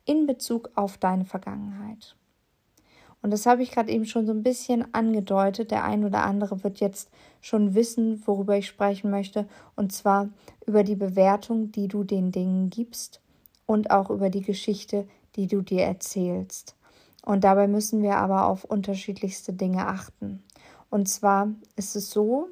in 0.06 0.26
Bezug 0.26 0.70
auf 0.76 0.98
deine 0.98 1.26
Vergangenheit. 1.26 2.16
Und 3.22 3.32
das 3.32 3.46
habe 3.46 3.64
ich 3.64 3.72
gerade 3.72 3.92
eben 3.92 4.06
schon 4.06 4.26
so 4.26 4.32
ein 4.32 4.44
bisschen 4.44 4.94
angedeutet. 4.94 5.72
Der 5.72 5.84
ein 5.84 6.06
oder 6.06 6.24
andere 6.24 6.64
wird 6.64 6.80
jetzt 6.80 7.10
schon 7.42 7.74
wissen, 7.74 8.26
worüber 8.26 8.58
ich 8.58 8.68
sprechen 8.68 9.10
möchte. 9.10 9.48
Und 9.76 9.92
zwar 9.92 10.30
über 10.66 10.84
die 10.84 10.96
Bewertung, 10.96 11.72
die 11.72 11.88
du 11.88 12.04
den 12.04 12.32
Dingen 12.32 12.70
gibst 12.70 13.22
und 13.66 13.92
auch 13.92 14.10
über 14.10 14.30
die 14.30 14.44
Geschichte, 14.44 15.08
die 15.36 15.48
du 15.48 15.62
dir 15.62 15.84
erzählst. 15.84 16.76
Und 17.26 17.44
dabei 17.44 17.68
müssen 17.68 18.02
wir 18.02 18.16
aber 18.16 18.48
auf 18.48 18.64
unterschiedlichste 18.64 19.52
Dinge 19.52 19.88
achten. 19.88 20.44
Und 20.90 21.10
zwar 21.10 21.50
ist 21.76 21.96
es 21.96 22.12
so, 22.12 22.48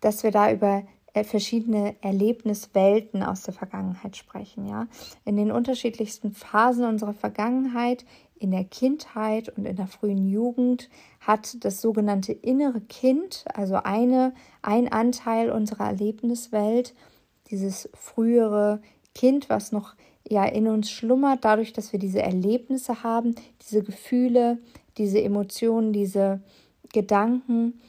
dass 0.00 0.22
wir 0.22 0.30
da 0.30 0.52
über 0.52 0.82
äh, 1.14 1.24
verschiedene 1.24 1.96
Erlebniswelten 2.02 3.22
aus 3.22 3.42
der 3.42 3.54
Vergangenheit 3.54 4.16
sprechen, 4.16 4.66
ja. 4.66 4.86
In 5.24 5.36
den 5.36 5.50
unterschiedlichsten 5.50 6.32
Phasen 6.32 6.84
unserer 6.84 7.14
Vergangenheit, 7.14 8.04
in 8.38 8.50
der 8.50 8.64
Kindheit 8.64 9.48
und 9.56 9.64
in 9.66 9.76
der 9.76 9.86
frühen 9.86 10.28
Jugend 10.28 10.88
hat 11.20 11.64
das 11.64 11.80
sogenannte 11.80 12.32
innere 12.32 12.80
Kind, 12.80 13.44
also 13.52 13.76
eine, 13.76 14.32
ein 14.62 14.90
Anteil 14.92 15.50
unserer 15.50 15.86
Erlebniswelt, 15.86 16.94
dieses 17.50 17.88
frühere 17.94 18.80
Kind, 19.14 19.48
was 19.48 19.72
noch 19.72 19.94
ja 20.28 20.44
in 20.44 20.68
uns 20.68 20.90
schlummert, 20.90 21.44
dadurch, 21.44 21.72
dass 21.72 21.92
wir 21.92 21.98
diese 21.98 22.22
Erlebnisse 22.22 23.02
haben, 23.02 23.34
diese 23.62 23.82
Gefühle, 23.82 24.58
diese 24.98 25.22
Emotionen, 25.22 25.92
diese 25.92 26.40
Gedanken, 26.92 27.80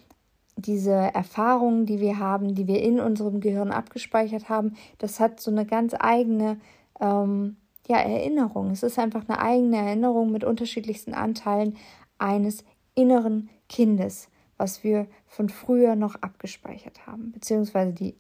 diese 0.62 0.92
Erfahrungen, 0.92 1.86
die 1.86 2.00
wir 2.00 2.20
haben, 2.20 2.56
die 2.56 2.68
wir 2.68 2.82
in 2.82 3.00
unserem 3.00 3.40
Gehirn 3.40 3.72
abgespeichert 3.72 4.50
haben, 4.50 4.76
das 4.98 5.20
hat 5.20 5.40
so 5.40 5.52
eine 5.52 5.66
ganz 5.66 5.94
eigene 6.00 6.60
ähm, 7.00 7.58
ja, 7.88 7.98
Erinnerung. 7.98 8.72
Es 8.72 8.84
ist 8.84 9.00
einfach 9.00 9.28
eine 9.28 9.40
eigene 9.40 9.78
Erinnerung 9.78 10.32
mit 10.32 10.44
unterschiedlichsten 10.44 11.14
Anteilen 11.14 11.76
eines 12.18 12.64
inneren 12.96 13.50
Kindes, 13.68 14.30
was 14.58 14.84
wir 14.84 15.08
von 15.26 15.50
früher 15.50 15.96
noch 15.96 16.16
abgespeichert 16.16 17.08
haben, 17.08 17.32
beziehungsweise 17.32 17.94
die 17.94 18.16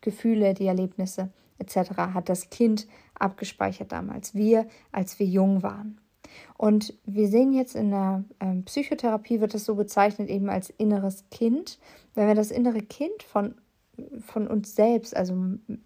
Gefühle, 0.00 0.54
die 0.54 0.66
Erlebnisse 0.66 1.30
etc. 1.58 1.90
hat 1.96 2.28
das 2.28 2.50
Kind 2.50 2.86
abgespeichert 3.14 3.92
damals, 3.92 4.34
wir, 4.34 4.66
als 4.90 5.18
wir 5.18 5.26
jung 5.26 5.62
waren. 5.62 5.98
Und 6.56 6.94
wir 7.04 7.28
sehen 7.28 7.52
jetzt 7.52 7.74
in 7.74 7.90
der 7.90 8.24
ähm, 8.40 8.64
Psychotherapie 8.64 9.40
wird 9.40 9.54
das 9.54 9.64
so 9.64 9.74
bezeichnet 9.74 10.28
eben 10.28 10.48
als 10.48 10.70
inneres 10.70 11.24
Kind. 11.30 11.78
Wenn 12.14 12.28
wir 12.28 12.34
das 12.34 12.50
innere 12.50 12.82
Kind 12.82 13.22
von 13.22 13.54
von 14.20 14.46
uns 14.48 14.74
selbst, 14.74 15.14
also 15.14 15.34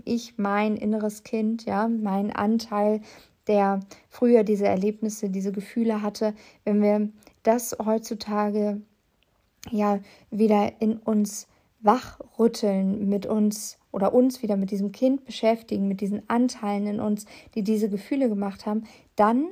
ich, 0.04 0.38
mein 0.38 0.76
inneres 0.76 1.24
Kind, 1.24 1.64
ja, 1.64 1.88
mein 1.88 2.30
Anteil, 2.30 3.00
der 3.46 3.80
früher 4.08 4.44
diese 4.44 4.66
Erlebnisse, 4.66 5.30
diese 5.30 5.52
Gefühle 5.52 6.02
hatte, 6.02 6.34
wenn 6.64 6.82
wir 6.82 7.08
das 7.42 7.76
heutzutage 7.84 8.80
ja 9.70 10.00
wieder 10.30 10.80
in 10.80 10.96
uns 10.98 11.48
wachrütteln, 11.80 13.08
mit 13.08 13.26
uns 13.26 13.78
oder 13.92 14.12
uns 14.12 14.42
wieder 14.42 14.56
mit 14.56 14.70
diesem 14.70 14.92
Kind 14.92 15.24
beschäftigen, 15.24 15.88
mit 15.88 16.00
diesen 16.00 16.28
Anteilen 16.28 16.86
in 16.86 17.00
uns, 17.00 17.26
die 17.54 17.62
diese 17.62 17.88
Gefühle 17.88 18.28
gemacht 18.28 18.66
haben, 18.66 18.84
dann 19.14 19.48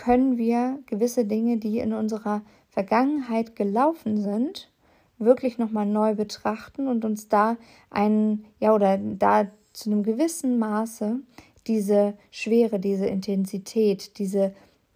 können 0.00 0.38
wir 0.38 0.78
gewisse 0.86 1.26
Dinge, 1.26 1.58
die 1.58 1.78
in 1.78 1.92
unserer 1.92 2.40
Vergangenheit 2.70 3.54
gelaufen 3.54 4.16
sind, 4.16 4.70
wirklich 5.18 5.58
nochmal 5.58 5.84
neu 5.84 6.14
betrachten 6.14 6.88
und 6.88 7.04
uns 7.04 7.28
da 7.28 7.58
einen, 7.90 8.46
ja, 8.60 8.74
oder 8.74 8.96
da 8.96 9.48
zu 9.74 9.90
einem 9.90 10.02
gewissen 10.02 10.58
Maße 10.58 11.20
diese 11.66 12.14
Schwere, 12.30 12.80
diese 12.80 13.06
Intensität, 13.06 14.16
diese 14.18 14.54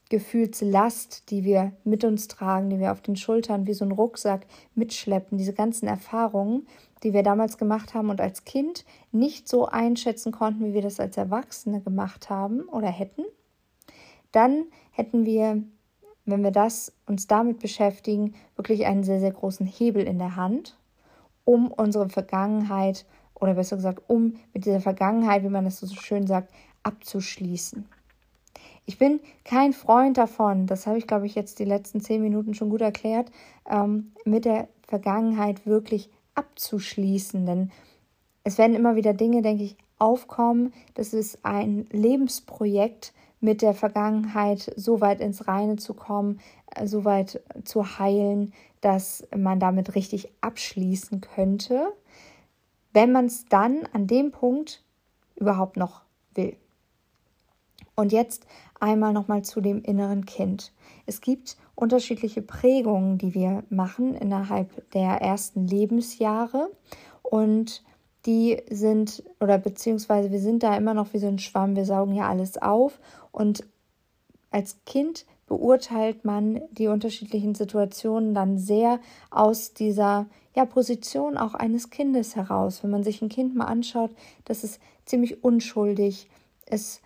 Gefühlslast, 0.09 1.31
die 1.31 1.45
wir 1.45 1.73
mit 1.85 2.03
uns 2.05 2.27
tragen, 2.27 2.71
die 2.71 2.79
wir 2.79 2.91
auf 2.91 3.03
den 3.03 3.17
Schultern 3.17 3.67
wie 3.67 3.75
so 3.75 3.85
ein 3.85 3.93
Rucksack 3.93 4.47
mitschleppen, 4.75 5.37
diese 5.37 5.53
ganzen 5.53 5.87
Erfahrungen, 5.87 6.67
die 7.03 7.13
wir 7.13 7.23
damals 7.23 7.59
gemacht 7.59 7.93
haben 7.93 8.09
und 8.09 8.23
als 8.23 8.45
Kind 8.45 8.87
nicht 9.13 9.49
so 9.49 9.67
einschätzen 9.67 10.33
konnten, 10.33 10.65
wie 10.65 10.73
wir 10.73 10.83
das 10.83 10.99
als 10.99 11.19
Erwachsene 11.19 11.83
gemacht 11.83 12.31
haben 12.31 12.63
oder 12.63 12.89
hätten, 12.89 13.25
dann 14.35 14.67
hätten 14.93 15.25
wir 15.25 15.63
wenn 16.27 16.43
wir 16.43 16.51
das 16.51 16.93
uns 17.07 17.27
damit 17.27 17.59
beschäftigen, 17.59 18.35
wirklich 18.57 18.87
einen 18.87 19.05
sehr, 19.05 19.21
sehr 19.21 19.33
großen 19.33 19.67
Hebel 19.67 20.05
in 20.05 20.19
der 20.19 20.37
Hand, 20.37 20.77
um 21.45 21.71
unsere 21.71 22.09
Vergangenheit 22.09 23.05
oder 23.35 23.55
besser 23.55 23.77
gesagt, 23.77 24.03
um 24.07 24.37
mit 24.53 24.65
dieser 24.65 24.81
Vergangenheit, 24.81 25.43
wie 25.43 25.49
man 25.49 25.65
das 25.65 25.81
so 25.81 25.87
schön 25.95 26.27
sagt, 26.27 26.53
abzuschließen. 26.83 27.87
Ich 28.87 28.99
bin 28.99 29.21
kein 29.45 29.73
Freund 29.73 30.19
davon, 30.19 30.67
das 30.67 30.87
habe 30.87 30.99
ich, 30.99 31.07
glaube 31.07 31.27
ich, 31.27 31.35
jetzt 31.35 31.59
die 31.59 31.65
letzten 31.65 32.01
zehn 32.01 32.23
Minuten 32.23 32.55
schon 32.55 32.71
gut 32.71 32.83
erklärt, 32.83 33.31
ähm, 33.69 34.13
mit 34.25 34.45
der 34.45 34.69
Vergangenheit 34.87 35.67
wirklich 35.67 36.11
abzuschließen. 36.35 37.47
Denn 37.47 37.71
es 38.45 38.59
werden 38.59 38.77
immer 38.77 38.97
wieder 38.97 39.15
Dinge, 39.15 39.43
denke 39.43 39.65
ich, 39.65 39.77
aufkommen. 39.99 40.73
Das 40.95 41.13
ist 41.13 41.45
ein 41.45 41.87
Lebensprojekt, 41.91 43.13
mit 43.45 43.61
der 43.61 43.75
Vergangenheit 43.75 44.73
so 44.75 45.03
weit 45.03 45.21
ins 45.21 45.47
Reine 45.47 45.77
zu 45.77 45.93
kommen, 45.93 46.41
äh, 46.75 46.87
so 46.87 47.05
weit 47.05 47.43
zu 47.65 47.99
heilen, 47.99 48.55
dass 48.81 49.27
man 49.37 49.61
damit 49.61 49.95
richtig 49.95 50.31
abschließen 50.41 51.21
könnte, 51.21 51.93
wenn 52.95 53.13
man 53.13 53.27
es 53.27 53.45
dann 53.45 53.87
an 53.93 54.07
dem 54.07 54.31
Punkt 54.31 54.83
überhaupt 55.37 55.77
noch 55.77 56.01
will. 56.35 56.57
Und 57.97 58.13
jetzt 58.13 58.47
einmal 58.81 59.13
nochmal 59.13 59.43
zu 59.43 59.61
dem 59.61 59.83
inneren 59.83 60.25
Kind. 60.25 60.73
Es 61.05 61.21
gibt 61.21 61.59
unterschiedliche 61.75 62.41
Prägungen, 62.41 63.19
die 63.19 63.35
wir 63.35 63.63
machen 63.69 64.15
innerhalb 64.15 64.91
der 64.93 65.21
ersten 65.21 65.67
Lebensjahre 65.67 66.71
und 67.23 67.85
die 68.27 68.63
sind, 68.71 69.23
oder 69.41 69.59
beziehungsweise 69.59 70.31
wir 70.31 70.41
sind 70.41 70.63
da 70.63 70.77
immer 70.77 70.95
noch 70.95 71.13
wie 71.13 71.19
so 71.19 71.27
ein 71.27 71.39
Schwamm, 71.39 71.77
wir 71.77 71.85
saugen 71.85 72.15
ja 72.15 72.29
alles 72.29 72.61
auf 72.61 72.99
und 73.33 73.65
als 74.51 74.77
Kind 74.87 75.27
beurteilt 75.47 76.25
man 76.25 76.63
die 76.71 76.87
unterschiedlichen 76.87 77.55
Situationen 77.55 78.35
dann 78.35 78.59
sehr 78.59 78.99
aus 79.31 79.75
dieser 79.75 80.27
ja, 80.55 80.65
Position 80.65 81.37
auch 81.37 81.55
eines 81.55 81.91
Kindes 81.91 82.37
heraus. 82.37 82.83
Wenn 82.83 82.91
man 82.91 83.05
sich 83.05 83.21
ein 83.21 83.29
Kind 83.29 83.55
mal 83.55 83.67
anschaut, 83.67 84.11
das 84.45 84.65
ist 84.65 84.81
ziemlich 85.05 85.45
unschuldig. 85.45 86.29
Es 86.67 87.03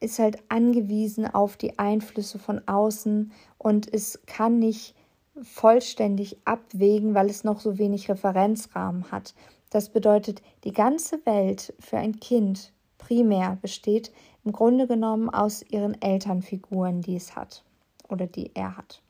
ist 0.00 0.18
halt 0.18 0.38
angewiesen 0.48 1.26
auf 1.26 1.56
die 1.56 1.78
Einflüsse 1.78 2.38
von 2.38 2.60
außen 2.68 3.32
und 3.58 3.92
es 3.92 4.20
kann 4.26 4.58
nicht 4.58 4.94
vollständig 5.42 6.38
abwägen, 6.44 7.14
weil 7.14 7.28
es 7.28 7.44
noch 7.44 7.60
so 7.60 7.78
wenig 7.78 8.08
Referenzrahmen 8.08 9.10
hat. 9.10 9.34
Das 9.70 9.90
bedeutet, 9.90 10.42
die 10.64 10.72
ganze 10.72 11.24
Welt 11.26 11.74
für 11.80 11.98
ein 11.98 12.20
Kind 12.20 12.72
primär 12.98 13.58
besteht 13.60 14.12
im 14.44 14.52
Grunde 14.52 14.86
genommen 14.86 15.28
aus 15.28 15.62
ihren 15.62 16.00
Elternfiguren, 16.00 17.00
die 17.00 17.16
es 17.16 17.36
hat 17.36 17.64
oder 18.08 18.26
die 18.26 18.52
er 18.54 18.76
hat. 18.76 19.02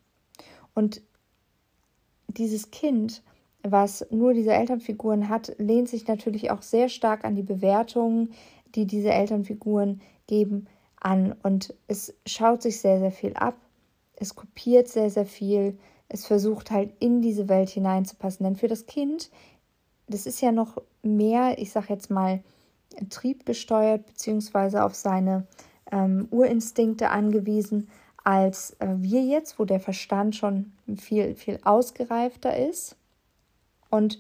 Und 0.75 1.02
dieses 2.28 2.70
Kind, 2.70 3.22
was 3.62 4.06
nur 4.10 4.34
diese 4.34 4.52
Elternfiguren 4.52 5.28
hat, 5.28 5.54
lehnt 5.58 5.88
sich 5.88 6.06
natürlich 6.06 6.50
auch 6.50 6.62
sehr 6.62 6.88
stark 6.88 7.25
an 7.25 7.34
die 7.34 7.42
Bewertungen, 7.42 8.32
die 8.75 8.86
diese 8.86 9.10
Elternfiguren 9.10 10.00
geben, 10.26 10.66
an. 11.00 11.34
Und 11.42 11.75
es 11.88 12.14
schaut 12.26 12.62
sich 12.62 12.80
sehr, 12.80 12.98
sehr 12.98 13.12
viel 13.12 13.34
ab. 13.34 13.56
Es 14.16 14.34
kopiert 14.34 14.88
sehr, 14.88 15.10
sehr 15.10 15.26
viel. 15.26 15.78
Es 16.08 16.26
versucht 16.26 16.70
halt 16.70 16.92
in 17.00 17.20
diese 17.20 17.48
Welt 17.48 17.68
hineinzupassen. 17.68 18.44
Denn 18.44 18.56
für 18.56 18.68
das 18.68 18.86
Kind 18.86 19.30
das 20.06 20.26
ist 20.26 20.40
ja 20.40 20.52
noch 20.52 20.80
mehr, 21.02 21.58
ich 21.58 21.72
sag 21.72 21.88
jetzt 21.90 22.10
mal, 22.10 22.42
triebgesteuert 23.10 24.06
beziehungsweise 24.06 24.84
auf 24.84 24.94
seine 24.94 25.46
ähm, 25.90 26.28
Urinstinkte 26.30 27.10
angewiesen 27.10 27.88
als 28.25 28.76
äh, 28.80 28.88
wir 28.96 29.22
jetzt, 29.22 29.58
wo 29.58 29.64
der 29.64 29.80
Verstand 29.80 30.34
schon 30.34 30.72
viel, 30.96 31.36
viel 31.36 31.60
ausgereifter 31.62 32.56
ist. 32.56 32.96
Und 33.88 34.18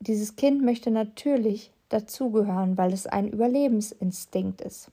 dieses 0.00 0.34
Kind 0.36 0.64
möchte 0.64 0.90
natürlich 0.90 1.72
dazugehören, 1.88 2.76
weil 2.76 2.92
es 2.92 3.06
ein 3.06 3.28
Überlebensinstinkt 3.28 4.60
ist. 4.60 4.90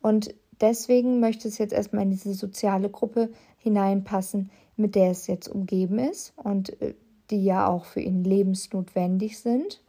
Und 0.00 0.34
deswegen 0.60 1.20
möchte 1.20 1.48
es 1.48 1.58
jetzt 1.58 1.72
erstmal 1.72 2.04
in 2.04 2.10
diese 2.10 2.34
soziale 2.34 2.90
Gruppe 2.90 3.30
hineinpassen, 3.58 4.50
mit 4.76 4.94
der 4.94 5.10
es 5.10 5.26
jetzt 5.26 5.48
umgeben 5.48 5.98
ist 5.98 6.32
und 6.36 6.80
äh, 6.80 6.94
die 7.30 7.44
ja 7.44 7.66
auch 7.66 7.84
für 7.84 8.00
ihn 8.00 8.24
lebensnotwendig 8.24 9.38
sind. 9.38 9.80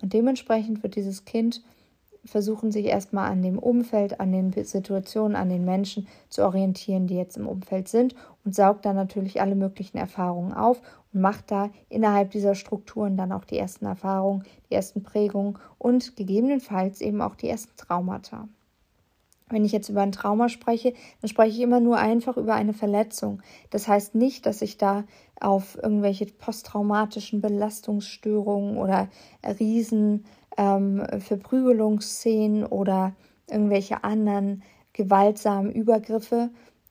Und 0.00 0.12
dementsprechend 0.12 0.82
wird 0.82 0.96
dieses 0.96 1.24
Kind 1.24 1.62
versuchen, 2.24 2.70
sich 2.70 2.86
erstmal 2.86 3.30
an 3.30 3.42
dem 3.42 3.58
Umfeld, 3.58 4.20
an 4.20 4.32
den 4.32 4.52
Situationen, 4.52 5.36
an 5.36 5.48
den 5.48 5.64
Menschen 5.64 6.06
zu 6.28 6.44
orientieren, 6.44 7.06
die 7.06 7.16
jetzt 7.16 7.36
im 7.36 7.48
Umfeld 7.48 7.88
sind 7.88 8.14
und 8.44 8.54
saugt 8.54 8.84
dann 8.84 8.96
natürlich 8.96 9.40
alle 9.40 9.56
möglichen 9.56 9.96
Erfahrungen 9.96 10.52
auf 10.52 10.80
und 11.12 11.20
macht 11.20 11.50
da 11.50 11.70
innerhalb 11.88 12.30
dieser 12.30 12.54
Strukturen 12.54 13.16
dann 13.16 13.32
auch 13.32 13.44
die 13.44 13.58
ersten 13.58 13.86
Erfahrungen, 13.86 14.44
die 14.70 14.74
ersten 14.74 15.02
Prägungen 15.02 15.58
und 15.78 16.16
gegebenenfalls 16.16 17.00
eben 17.00 17.20
auch 17.20 17.34
die 17.34 17.48
ersten 17.48 17.76
Traumata. 17.76 18.48
Wenn 19.52 19.64
ich 19.64 19.72
jetzt 19.72 19.88
über 19.88 20.02
ein 20.02 20.12
Trauma 20.12 20.48
spreche, 20.48 20.94
dann 21.20 21.28
spreche 21.28 21.56
ich 21.56 21.60
immer 21.60 21.80
nur 21.80 21.98
einfach 21.98 22.36
über 22.36 22.54
eine 22.54 22.72
Verletzung. 22.72 23.42
Das 23.70 23.86
heißt 23.86 24.14
nicht, 24.14 24.46
dass 24.46 24.62
ich 24.62 24.78
da 24.78 25.04
auf 25.40 25.78
irgendwelche 25.80 26.26
posttraumatischen 26.26 27.40
Belastungsstörungen 27.40 28.76
oder 28.76 29.08
riesen 29.60 30.24
ähm, 30.56 31.04
Verprügelungsszenen 31.18 32.64
oder 32.64 33.14
irgendwelche 33.48 34.04
anderen 34.04 34.62
gewaltsamen 34.92 35.72
Übergriffe 35.72 36.50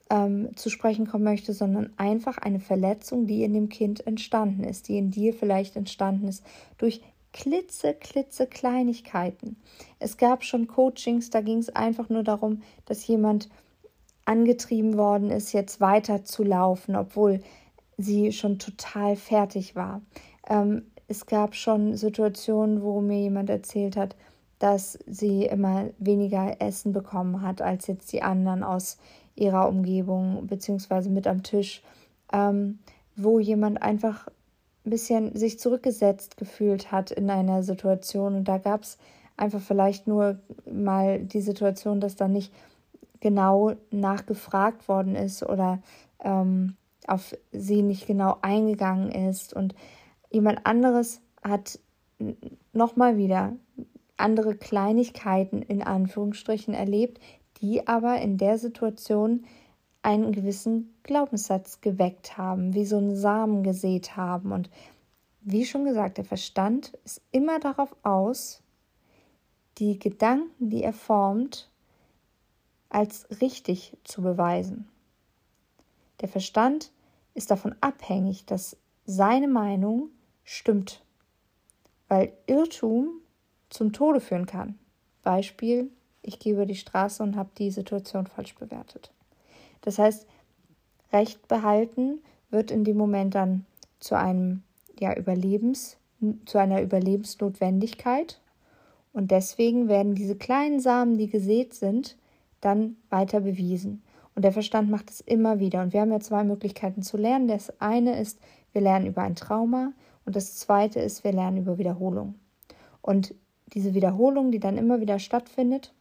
ähm, 0.09 0.55
zu 0.55 0.69
sprechen 0.69 1.07
kommen 1.07 1.23
möchte, 1.23 1.53
sondern 1.53 1.91
einfach 1.97 2.37
eine 2.37 2.59
Verletzung, 2.59 3.27
die 3.27 3.43
in 3.43 3.53
dem 3.53 3.69
Kind 3.69 4.05
entstanden 4.05 4.63
ist, 4.63 4.89
die 4.89 4.97
in 4.97 5.09
dir 5.09 5.33
vielleicht 5.33 5.75
entstanden 5.75 6.27
ist 6.27 6.43
durch 6.77 7.01
klitze, 7.33 7.93
klitze 7.93 8.47
Kleinigkeiten. 8.47 9.57
Es 9.99 10.17
gab 10.17 10.43
schon 10.43 10.67
Coachings, 10.67 11.29
da 11.29 11.41
ging 11.41 11.59
es 11.59 11.69
einfach 11.69 12.09
nur 12.09 12.23
darum, 12.23 12.61
dass 12.85 13.07
jemand 13.07 13.49
angetrieben 14.25 14.97
worden 14.97 15.31
ist, 15.31 15.53
jetzt 15.53 15.81
weiter 15.81 16.23
zu 16.23 16.43
laufen, 16.43 16.95
obwohl 16.95 17.41
sie 17.97 18.31
schon 18.31 18.59
total 18.59 19.15
fertig 19.15 19.75
war. 19.75 20.01
Ähm, 20.47 20.83
es 21.07 21.25
gab 21.25 21.55
schon 21.55 21.95
Situationen, 21.97 22.81
wo 22.81 23.01
mir 23.01 23.19
jemand 23.19 23.49
erzählt 23.49 23.97
hat, 23.97 24.15
dass 24.59 24.99
sie 25.07 25.45
immer 25.45 25.89
weniger 25.97 26.61
Essen 26.61 26.93
bekommen 26.93 27.41
hat 27.41 27.61
als 27.61 27.87
jetzt 27.87 28.13
die 28.13 28.21
anderen 28.21 28.63
aus 28.63 28.97
ihrer 29.35 29.67
Umgebung 29.67 30.45
beziehungsweise 30.47 31.09
mit 31.09 31.25
am 31.27 31.43
Tisch, 31.43 31.81
ähm, 32.31 32.79
wo 33.15 33.39
jemand 33.39 33.81
einfach 33.81 34.27
bisschen 34.89 35.35
sich 35.35 35.59
zurückgesetzt 35.59 36.37
gefühlt 36.37 36.91
hat 36.91 37.11
in 37.11 37.29
einer 37.29 37.63
Situation. 37.63 38.35
Und 38.35 38.47
da 38.47 38.57
gab 38.57 38.83
es 38.83 38.97
einfach 39.37 39.61
vielleicht 39.61 40.07
nur 40.07 40.39
mal 40.71 41.19
die 41.19 41.41
Situation, 41.41 41.99
dass 41.99 42.15
da 42.15 42.27
nicht 42.27 42.51
genau 43.19 43.73
nachgefragt 43.91 44.87
worden 44.87 45.15
ist 45.15 45.43
oder 45.43 45.81
ähm, 46.23 46.75
auf 47.07 47.35
sie 47.51 47.81
nicht 47.81 48.07
genau 48.07 48.37
eingegangen 48.41 49.11
ist. 49.11 49.53
Und 49.53 49.75
jemand 50.31 50.65
anderes 50.65 51.21
hat 51.43 51.79
nochmal 52.73 53.17
wieder 53.17 53.53
andere 54.17 54.55
Kleinigkeiten 54.55 55.61
in 55.61 55.81
Anführungsstrichen 55.81 56.73
erlebt, 56.73 57.19
die 57.61 57.87
aber 57.87 58.19
in 58.21 58.37
der 58.37 58.57
Situation 58.57 59.45
einen 60.03 60.31
gewissen 60.31 60.93
Glaubenssatz 61.03 61.81
geweckt 61.81 62.37
haben, 62.37 62.73
wie 62.73 62.85
so 62.85 62.97
einen 62.97 63.15
Samen 63.15 63.63
gesät 63.63 64.15
haben. 64.15 64.51
Und 64.51 64.69
wie 65.41 65.65
schon 65.65 65.85
gesagt, 65.85 66.17
der 66.17 66.25
Verstand 66.25 66.93
ist 67.05 67.21
immer 67.31 67.59
darauf 67.59 67.95
aus, 68.03 68.61
die 69.77 69.99
Gedanken, 69.99 70.69
die 70.69 70.83
er 70.83 70.93
formt, 70.93 71.69
als 72.89 73.27
richtig 73.41 73.97
zu 74.03 74.21
beweisen. 74.21 74.89
Der 76.19 76.27
Verstand 76.27 76.91
ist 77.33 77.49
davon 77.49 77.75
abhängig, 77.81 78.45
dass 78.45 78.77
seine 79.05 79.47
Meinung 79.47 80.09
stimmt, 80.43 81.01
weil 82.07 82.33
Irrtum 82.47 83.21
zum 83.69 83.93
Tode 83.93 84.19
führen 84.19 84.45
kann. 84.45 84.77
Beispiel, 85.23 85.89
ich 86.21 86.39
gehe 86.39 86.53
über 86.53 86.65
die 86.65 86.75
Straße 86.75 87.23
und 87.23 87.35
habe 87.35 87.49
die 87.57 87.71
Situation 87.71 88.27
falsch 88.27 88.55
bewertet. 88.55 89.11
Das 89.81 89.99
heißt, 89.99 90.27
Recht 91.11 91.47
behalten 91.47 92.19
wird 92.49 92.71
in 92.71 92.83
dem 92.83 92.97
Moment 92.97 93.35
dann 93.35 93.65
zu 93.99 94.15
einem 94.15 94.63
ja, 94.99 95.15
Überlebens, 95.15 95.97
zu 96.45 96.57
einer 96.57 96.81
Überlebensnotwendigkeit. 96.81 98.39
Und 99.13 99.31
deswegen 99.31 99.89
werden 99.89 100.15
diese 100.15 100.35
kleinen 100.35 100.79
Samen, 100.79 101.17
die 101.17 101.27
gesät 101.27 101.73
sind, 101.73 102.17
dann 102.61 102.95
weiter 103.09 103.41
bewiesen. 103.41 104.03
Und 104.35 104.43
der 104.43 104.53
Verstand 104.53 104.89
macht 104.89 105.09
es 105.09 105.19
immer 105.21 105.59
wieder. 105.59 105.81
Und 105.81 105.93
wir 105.93 106.01
haben 106.01 106.11
ja 106.11 106.19
zwei 106.19 106.43
Möglichkeiten 106.43 107.01
zu 107.01 107.17
lernen. 107.17 107.47
Das 107.47 107.81
eine 107.81 108.19
ist, 108.19 108.39
wir 108.71 108.81
lernen 108.81 109.07
über 109.07 109.23
ein 109.23 109.35
Trauma. 109.35 109.91
Und 110.25 110.35
das 110.35 110.55
zweite 110.55 110.99
ist, 110.99 111.23
wir 111.23 111.33
lernen 111.33 111.57
über 111.57 111.77
Wiederholung. 111.77 112.35
Und 113.01 113.33
diese 113.73 113.93
Wiederholung, 113.93 114.51
die 114.51 114.59
dann 114.59 114.77
immer 114.77 115.01
wieder 115.01 115.19
stattfindet, 115.19 115.93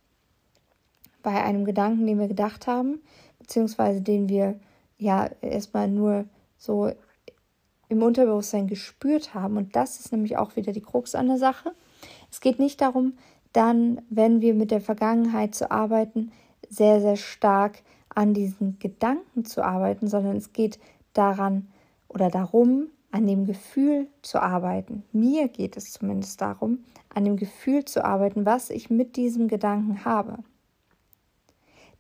bei 1.23 1.43
einem 1.43 1.65
Gedanken, 1.65 2.07
den 2.07 2.19
wir 2.19 2.29
gedacht 2.29 2.67
haben, 2.67 3.01
beziehungsweise 3.51 4.01
den 4.01 4.29
wir 4.29 4.61
ja 4.97 5.29
erstmal 5.41 5.89
nur 5.89 6.25
so 6.57 6.93
im 7.89 8.01
Unterbewusstsein 8.01 8.69
gespürt 8.69 9.35
haben. 9.35 9.57
Und 9.57 9.75
das 9.75 9.99
ist 9.99 10.13
nämlich 10.13 10.39
auch 10.39 10.55
wieder 10.55 10.71
die 10.71 10.81
Krux 10.81 11.17
an 11.17 11.27
der 11.27 11.37
Sache. 11.37 11.73
Es 12.31 12.41
geht 12.41 12.61
nicht 12.61 12.81
darum, 12.81 13.15
dann, 13.53 14.03
wenn 14.09 14.41
wir 14.41 14.55
mit 14.55 14.71
der 14.71 14.81
Vergangenheit 14.81 15.57
zu 15.57 15.73
arbeiten, 15.73 16.31
sehr, 16.69 17.01
sehr 17.01 17.17
stark 17.17 17.83
an 18.15 18.35
diesen 18.35 18.79
Gedanken 18.79 19.45
zu 19.45 19.65
arbeiten, 19.65 20.07
sondern 20.07 20.37
es 20.37 20.53
geht 20.53 20.79
daran 21.13 21.67
oder 22.07 22.31
darum, 22.31 22.87
an 23.11 23.27
dem 23.27 23.47
Gefühl 23.47 24.07
zu 24.23 24.41
arbeiten. 24.41 25.03
Mir 25.11 25.49
geht 25.49 25.77
es 25.77 25.91
zumindest 25.91 26.41
darum, 26.41 26.85
an 27.13 27.25
dem 27.25 27.37
Gefühl 27.37 27.85
zu 27.85 28.05
arbeiten, 28.05 28.47
was 28.47 28.71
ich 28.71 28.91
mit 28.91 29.17
diesem 29.17 29.49
Gedanken 29.49 30.05
habe. 30.05 30.39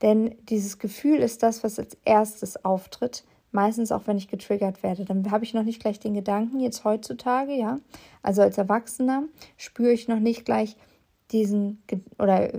Denn 0.03 0.35
dieses 0.49 0.79
Gefühl 0.79 1.19
ist 1.19 1.43
das, 1.43 1.63
was 1.63 1.79
als 1.79 1.97
erstes 2.05 2.65
auftritt. 2.65 3.25
Meistens 3.53 3.91
auch, 3.91 4.07
wenn 4.07 4.17
ich 4.17 4.29
getriggert 4.29 4.83
werde. 4.83 5.05
Dann 5.05 5.31
habe 5.31 5.45
ich 5.45 5.55
noch 5.55 5.65
nicht 5.65 5.81
gleich 5.81 5.99
den 5.99 6.15
Gedanken, 6.15 6.61
jetzt 6.61 6.85
heutzutage, 6.85 7.53
ja. 7.53 7.79
Also 8.23 8.43
als 8.43 8.59
Erwachsener 8.59 9.25
spüre 9.57 9.93
ich 9.93 10.07
noch 10.07 10.21
nicht 10.21 10.45
gleich 10.45 10.77
diesen, 11.33 11.83
oder 12.19 12.53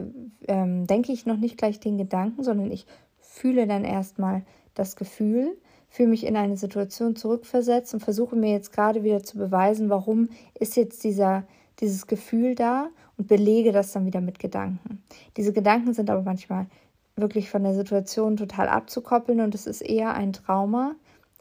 ähm, 0.47 0.87
denke 0.87 1.11
ich 1.11 1.25
noch 1.25 1.37
nicht 1.37 1.57
gleich 1.57 1.79
den 1.79 1.97
Gedanken, 1.97 2.43
sondern 2.43 2.71
ich 2.71 2.85
fühle 3.19 3.67
dann 3.67 3.85
erstmal 3.85 4.43
das 4.73 4.95
Gefühl, 4.95 5.57
fühle 5.89 6.09
mich 6.09 6.25
in 6.25 6.37
eine 6.37 6.57
Situation 6.57 7.15
zurückversetzt 7.15 7.93
und 7.93 7.99
versuche 8.01 8.35
mir 8.35 8.51
jetzt 8.51 8.71
gerade 8.71 9.03
wieder 9.03 9.23
zu 9.23 9.37
beweisen, 9.37 9.89
warum 9.89 10.29
ist 10.57 10.75
jetzt 10.75 11.03
dieser, 11.03 11.43
dieses 11.79 12.07
Gefühl 12.07 12.55
da 12.55 12.89
und 13.17 13.27
belege 13.27 13.71
das 13.71 13.91
dann 13.91 14.05
wieder 14.05 14.21
mit 14.21 14.39
Gedanken. 14.39 15.03
Diese 15.37 15.53
Gedanken 15.53 15.93
sind 15.93 16.09
aber 16.09 16.21
manchmal 16.21 16.67
wirklich 17.21 17.49
von 17.49 17.63
der 17.63 17.73
Situation 17.73 18.37
total 18.37 18.67
abzukoppeln 18.67 19.41
und 19.41 19.55
es 19.55 19.67
ist 19.67 19.81
eher 19.81 20.13
ein 20.13 20.33
Trauma, 20.33 20.95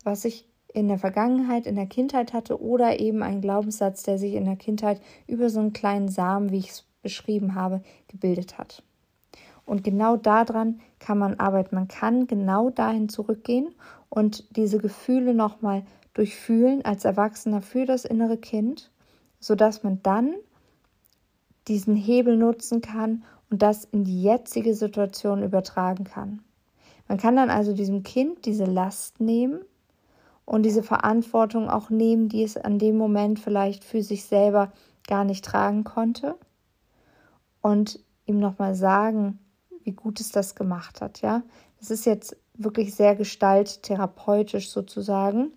was 0.04 0.24
ich 0.24 0.46
in 0.72 0.88
der 0.88 0.98
Vergangenheit, 0.98 1.66
in 1.66 1.74
der 1.74 1.86
Kindheit 1.86 2.32
hatte 2.32 2.62
oder 2.62 3.00
eben 3.00 3.22
ein 3.22 3.40
Glaubenssatz, 3.40 4.02
der 4.02 4.18
sich 4.18 4.34
in 4.34 4.44
der 4.44 4.56
Kindheit 4.56 5.00
über 5.26 5.50
so 5.50 5.60
einen 5.60 5.72
kleinen 5.72 6.08
Samen, 6.08 6.50
wie 6.50 6.58
ich 6.58 6.70
es 6.70 6.84
beschrieben 7.02 7.54
habe, 7.54 7.82
gebildet 8.08 8.58
hat. 8.58 8.82
Und 9.66 9.84
genau 9.84 10.16
daran 10.16 10.80
kann 10.98 11.18
man 11.18 11.38
arbeiten. 11.38 11.74
Man 11.74 11.88
kann 11.88 12.26
genau 12.26 12.70
dahin 12.70 13.08
zurückgehen 13.08 13.74
und 14.08 14.56
diese 14.56 14.78
Gefühle 14.78 15.34
nochmal 15.34 15.84
durchfühlen 16.14 16.84
als 16.84 17.04
Erwachsener 17.04 17.62
für 17.62 17.86
das 17.86 18.04
innere 18.04 18.36
Kind, 18.36 18.90
sodass 19.38 19.82
man 19.82 20.02
dann 20.02 20.34
diesen 21.68 21.94
Hebel 21.94 22.36
nutzen 22.36 22.80
kann 22.80 23.24
und 23.50 23.62
das 23.62 23.84
in 23.84 24.04
die 24.04 24.22
jetzige 24.22 24.74
Situation 24.74 25.42
übertragen 25.42 26.04
kann. 26.04 26.40
Man 27.08 27.18
kann 27.18 27.36
dann 27.36 27.50
also 27.50 27.72
diesem 27.72 28.04
Kind 28.04 28.46
diese 28.46 28.64
Last 28.64 29.20
nehmen 29.20 29.60
und 30.44 30.62
diese 30.62 30.82
Verantwortung 30.82 31.68
auch 31.68 31.90
nehmen, 31.90 32.28
die 32.28 32.44
es 32.44 32.56
an 32.56 32.78
dem 32.78 32.96
Moment 32.96 33.40
vielleicht 33.40 33.84
für 33.84 34.02
sich 34.02 34.24
selber 34.24 34.72
gar 35.06 35.24
nicht 35.24 35.44
tragen 35.44 35.84
konnte 35.84 36.36
und 37.60 37.98
ihm 38.26 38.38
nochmal 38.38 38.74
sagen, 38.74 39.38
wie 39.82 39.92
gut 39.92 40.20
es 40.20 40.30
das 40.30 40.54
gemacht 40.54 41.00
hat, 41.00 41.20
ja. 41.20 41.42
Es 41.80 41.90
ist 41.90 42.06
jetzt 42.06 42.36
wirklich 42.54 42.94
sehr 42.94 43.16
gestalttherapeutisch 43.16 44.70
sozusagen, 44.70 45.50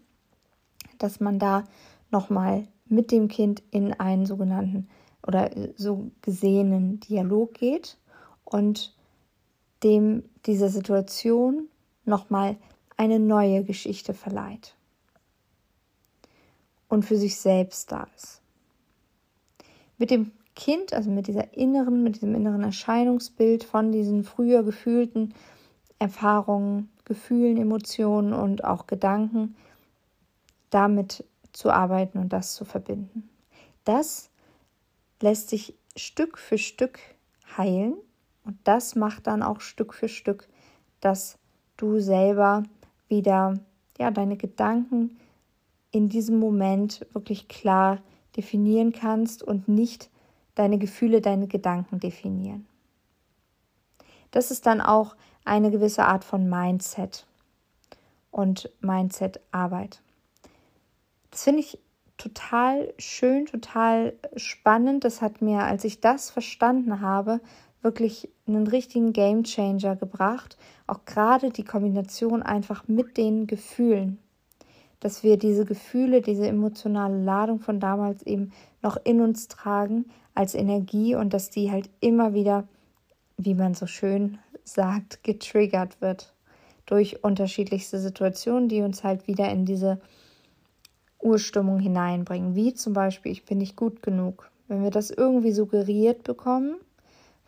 dass 0.97 1.19
man 1.19 1.37
da 1.37 1.65
nochmal 2.09 2.67
mit 2.85 3.11
dem 3.11 3.27
Kind 3.27 3.61
in 3.71 3.93
einen 3.93 4.25
sogenannten 4.25 4.87
oder 5.25 5.55
äh, 5.55 5.73
so 5.77 6.11
gesehenen 6.21 6.99
Dialog 6.99 7.53
geht 7.53 7.97
und 8.43 8.95
dem 9.83 10.23
dieser 10.45 10.69
Situation 10.69 11.67
nochmal 12.05 12.57
eine 12.97 13.19
neue 13.19 13.63
Geschichte 13.63 14.13
verleiht 14.13 14.75
und 16.87 17.03
für 17.03 17.17
sich 17.17 17.37
selbst 17.37 17.91
da 17.91 18.07
ist. 18.15 18.41
Mit 19.97 20.11
dem 20.11 20.31
Kind, 20.55 20.93
also 20.93 21.09
mit 21.09 21.27
dieser 21.27 21.55
inneren, 21.57 22.03
mit 22.03 22.15
diesem 22.15 22.35
inneren 22.35 22.63
Erscheinungsbild 22.63 23.63
von 23.63 23.91
diesen 23.91 24.23
früher 24.23 24.63
gefühlten 24.63 25.33
Erfahrungen, 25.97 26.89
Gefühlen, 27.05 27.57
Emotionen 27.57 28.33
und 28.33 28.63
auch 28.63 28.87
Gedanken, 28.87 29.55
damit 30.69 31.25
zu 31.51 31.69
arbeiten 31.69 32.17
und 32.17 32.31
das 32.31 32.55
zu 32.55 32.65
verbinden. 32.65 33.29
Das 33.83 34.29
lässt 35.23 35.49
sich 35.49 35.73
Stück 35.95 36.37
für 36.37 36.57
Stück 36.57 36.99
heilen 37.57 37.95
und 38.43 38.57
das 38.65 38.95
macht 38.95 39.27
dann 39.27 39.41
auch 39.41 39.61
Stück 39.61 39.93
für 39.93 40.09
Stück, 40.09 40.47
dass 40.99 41.37
du 41.77 41.99
selber 41.99 42.63
wieder 43.07 43.59
ja 43.97 44.11
deine 44.11 44.35
Gedanken 44.35 45.17
in 45.91 46.09
diesem 46.09 46.39
Moment 46.39 47.05
wirklich 47.13 47.47
klar 47.47 48.01
definieren 48.35 48.91
kannst 48.91 49.43
und 49.43 49.67
nicht 49.67 50.09
deine 50.55 50.77
Gefühle, 50.77 51.21
deine 51.21 51.47
Gedanken 51.47 51.99
definieren. 51.99 52.67
Das 54.31 54.51
ist 54.51 54.65
dann 54.65 54.81
auch 54.81 55.15
eine 55.45 55.71
gewisse 55.71 56.05
Art 56.05 56.25
von 56.25 56.49
Mindset 56.49 57.25
und 58.31 58.71
Mindset-Arbeit. 58.81 60.01
Das 61.31 61.43
finde 61.43 61.61
ich 61.61 61.79
total 62.23 62.93
schön, 62.97 63.45
total 63.45 64.13
spannend. 64.37 65.03
Das 65.03 65.21
hat 65.21 65.41
mir, 65.41 65.59
als 65.59 65.83
ich 65.83 65.99
das 65.99 66.29
verstanden 66.31 67.01
habe, 67.01 67.41
wirklich 67.81 68.29
einen 68.47 68.65
richtigen 68.65 69.11
Game 69.11 69.43
Changer 69.43 69.97
gebracht. 69.97 70.57
Auch 70.87 71.03
gerade 71.05 71.49
die 71.49 71.65
Kombination 71.65 72.41
einfach 72.41 72.87
mit 72.87 73.17
den 73.17 73.45
Gefühlen. 73.45 74.19
Dass 75.01 75.21
wir 75.21 75.37
diese 75.37 75.65
Gefühle, 75.65 76.21
diese 76.21 76.47
emotionale 76.47 77.21
Ladung 77.21 77.59
von 77.59 77.81
damals 77.81 78.23
eben 78.23 78.53
noch 78.81 78.97
in 79.03 79.19
uns 79.19 79.49
tragen 79.49 80.05
als 80.33 80.55
Energie 80.55 81.15
und 81.15 81.33
dass 81.33 81.49
die 81.49 81.71
halt 81.71 81.89
immer 81.99 82.33
wieder, 82.33 82.65
wie 83.37 83.53
man 83.53 83.73
so 83.73 83.85
schön 83.85 84.39
sagt, 84.63 85.23
getriggert 85.23 85.99
wird 85.99 86.33
durch 86.85 87.21
unterschiedlichste 87.21 87.99
Situationen, 87.99 88.69
die 88.69 88.81
uns 88.81 89.03
halt 89.03 89.27
wieder 89.27 89.49
in 89.49 89.65
diese 89.65 89.99
Urstimmung 91.23 91.79
hineinbringen. 91.79 92.55
Wie 92.55 92.73
zum 92.73 92.93
Beispiel, 92.93 93.31
ich 93.31 93.45
bin 93.45 93.57
nicht 93.57 93.75
gut 93.75 94.01
genug. 94.01 94.49
Wenn 94.67 94.83
wir 94.83 94.91
das 94.91 95.11
irgendwie 95.11 95.51
suggeriert 95.51 96.23
bekommen, 96.23 96.75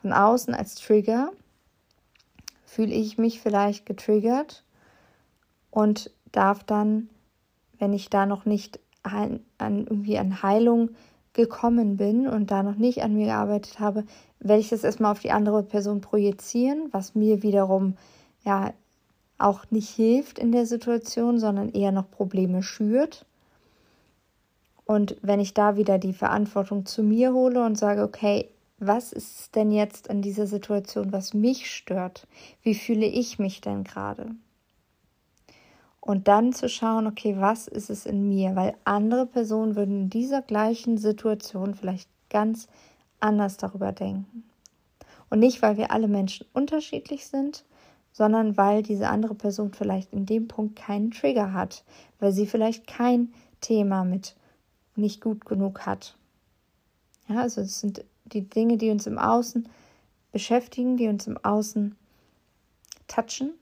von 0.02 0.14
außen 0.14 0.54
als 0.54 0.76
Trigger, 0.76 1.32
fühle 2.66 2.94
ich 2.94 3.18
mich 3.18 3.40
vielleicht 3.40 3.86
getriggert 3.86 4.64
und 5.72 6.12
darf 6.32 6.64
dann, 6.64 7.10
wenn 7.80 7.94
ich 7.94 8.10
da 8.10 8.26
noch 8.26 8.46
nicht 8.46 8.80
an, 9.04 9.40
an 9.58 9.88
irgendwie 9.88 10.18
an 10.18 10.42
Heilung 10.44 10.90
gekommen 11.34 11.98
bin 11.98 12.28
und 12.28 12.52
da 12.52 12.64
noch 12.64 12.76
nicht 12.76 13.04
an 13.04 13.16
mir 13.16 13.28
gearbeitet 13.28 13.80
habe, 13.80 14.06
werde 14.40 14.62
ich 14.62 14.70
das 14.70 14.84
erstmal 14.84 15.12
auf 15.12 15.20
die 15.20 15.32
andere 15.32 15.64
Person 15.64 16.02
projizieren, 16.02 16.90
was 16.92 17.16
mir 17.16 17.44
wiederum 17.44 17.98
ja 18.44 18.74
auch 19.38 19.66
nicht 19.70 19.90
hilft 19.90 20.40
in 20.40 20.52
der 20.52 20.66
Situation, 20.66 21.40
sondern 21.40 21.70
eher 21.70 21.92
noch 21.92 22.10
Probleme 22.10 22.64
schürt. 22.64 23.26
Und 24.86 25.18
wenn 25.22 25.40
ich 25.40 25.54
da 25.54 25.78
wieder 25.78 25.98
die 25.98 26.14
Verantwortung 26.14 26.86
zu 26.86 27.04
mir 27.04 27.34
hole 27.34 27.66
und 27.66 27.78
sage, 27.78 28.04
okay, 28.04 28.50
was 28.78 29.12
ist 29.12 29.56
denn 29.56 29.72
jetzt 29.72 30.10
an 30.10 30.22
dieser 30.22 30.48
Situation, 30.48 31.12
was 31.12 31.34
mich 31.34 31.72
stört? 31.72 32.28
Wie 32.62 32.76
fühle 32.76 33.06
ich 33.06 33.40
mich 33.40 33.62
denn 33.62 33.84
gerade? 33.84 34.30
Und 36.02 36.28
dann 36.28 36.54
zu 36.54 36.70
schauen, 36.70 37.08
okay, 37.08 37.36
was 37.40 37.68
ist 37.68 37.90
es 37.90 38.06
in 38.06 38.28
mir? 38.28 38.56
Weil 38.56 38.76
andere 38.84 39.26
Personen 39.26 39.76
würden 39.76 40.02
in 40.02 40.10
dieser 40.10 40.44
gleichen 40.44 41.00
Situation 41.00 41.74
vielleicht 41.74 42.10
ganz 42.30 42.68
anders 43.20 43.58
darüber 43.58 43.92
denken. 43.92 44.44
Und 45.32 45.40
nicht, 45.40 45.64
weil 45.64 45.78
wir 45.78 45.90
alle 45.90 46.08
Menschen 46.08 46.46
unterschiedlich 46.54 47.26
sind, 47.26 47.66
sondern 48.12 48.56
weil 48.56 48.84
diese 48.84 49.10
andere 49.10 49.34
Person 49.34 49.74
vielleicht 49.74 50.14
in 50.14 50.28
dem 50.28 50.48
Punkt 50.48 50.76
keinen 50.76 51.12
Trigger 51.12 51.54
hat, 51.54 51.84
weil 52.20 52.32
sie 52.32 52.46
vielleicht 52.46 52.86
kein 52.86 53.34
Thema 53.60 54.04
mit 54.04 54.36
nicht 54.96 55.22
gut 55.22 55.46
genug 55.46 55.86
hat. 55.86 56.16
Ja, 57.28 57.42
also 57.42 57.62
es 57.62 57.80
sind 57.80 58.04
die 58.26 58.48
Dinge, 58.48 58.78
die 58.78 58.90
uns 58.90 59.08
im 59.08 59.18
Außen 59.18 59.68
beschäftigen, 60.32 60.98
die 60.98 61.08
uns 61.08 61.28
im 61.28 61.38
Außen 61.44 61.96
touchen, 63.08 63.54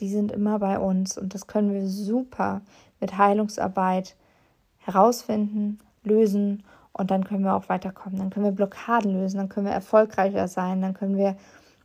die 0.00 0.08
sind 0.08 0.32
immer 0.32 0.58
bei 0.58 0.78
uns 0.78 1.18
und 1.18 1.34
das 1.34 1.46
können 1.46 1.72
wir 1.72 1.86
super 1.86 2.62
mit 3.00 3.16
Heilungsarbeit 3.16 4.16
herausfinden, 4.78 5.78
lösen 6.02 6.64
und 6.92 7.10
dann 7.10 7.24
können 7.24 7.44
wir 7.44 7.54
auch 7.54 7.68
weiterkommen. 7.68 8.18
Dann 8.18 8.30
können 8.30 8.44
wir 8.44 8.52
Blockaden 8.52 9.12
lösen, 9.12 9.38
dann 9.38 9.48
können 9.48 9.66
wir 9.66 9.72
erfolgreicher 9.72 10.48
sein, 10.48 10.80
dann 10.80 10.94
können 10.94 11.16
wir 11.16 11.36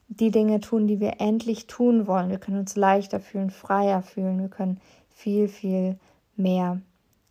die 0.08 0.32
Dinge 0.32 0.60
tun, 0.60 0.88
die 0.88 1.00
wir 1.00 1.20
endlich 1.20 1.68
tun 1.68 2.08
wollen. 2.08 2.30
Wir 2.30 2.40
können 2.40 2.60
uns 2.60 2.76
leichter 2.76 3.20
fühlen, 3.20 3.52
freier 3.52 4.02
fühlen, 4.02 4.40
wir 4.40 4.50
können 4.50 4.80
viel, 5.10 5.48
viel 5.48 5.98
mehr 6.36 6.82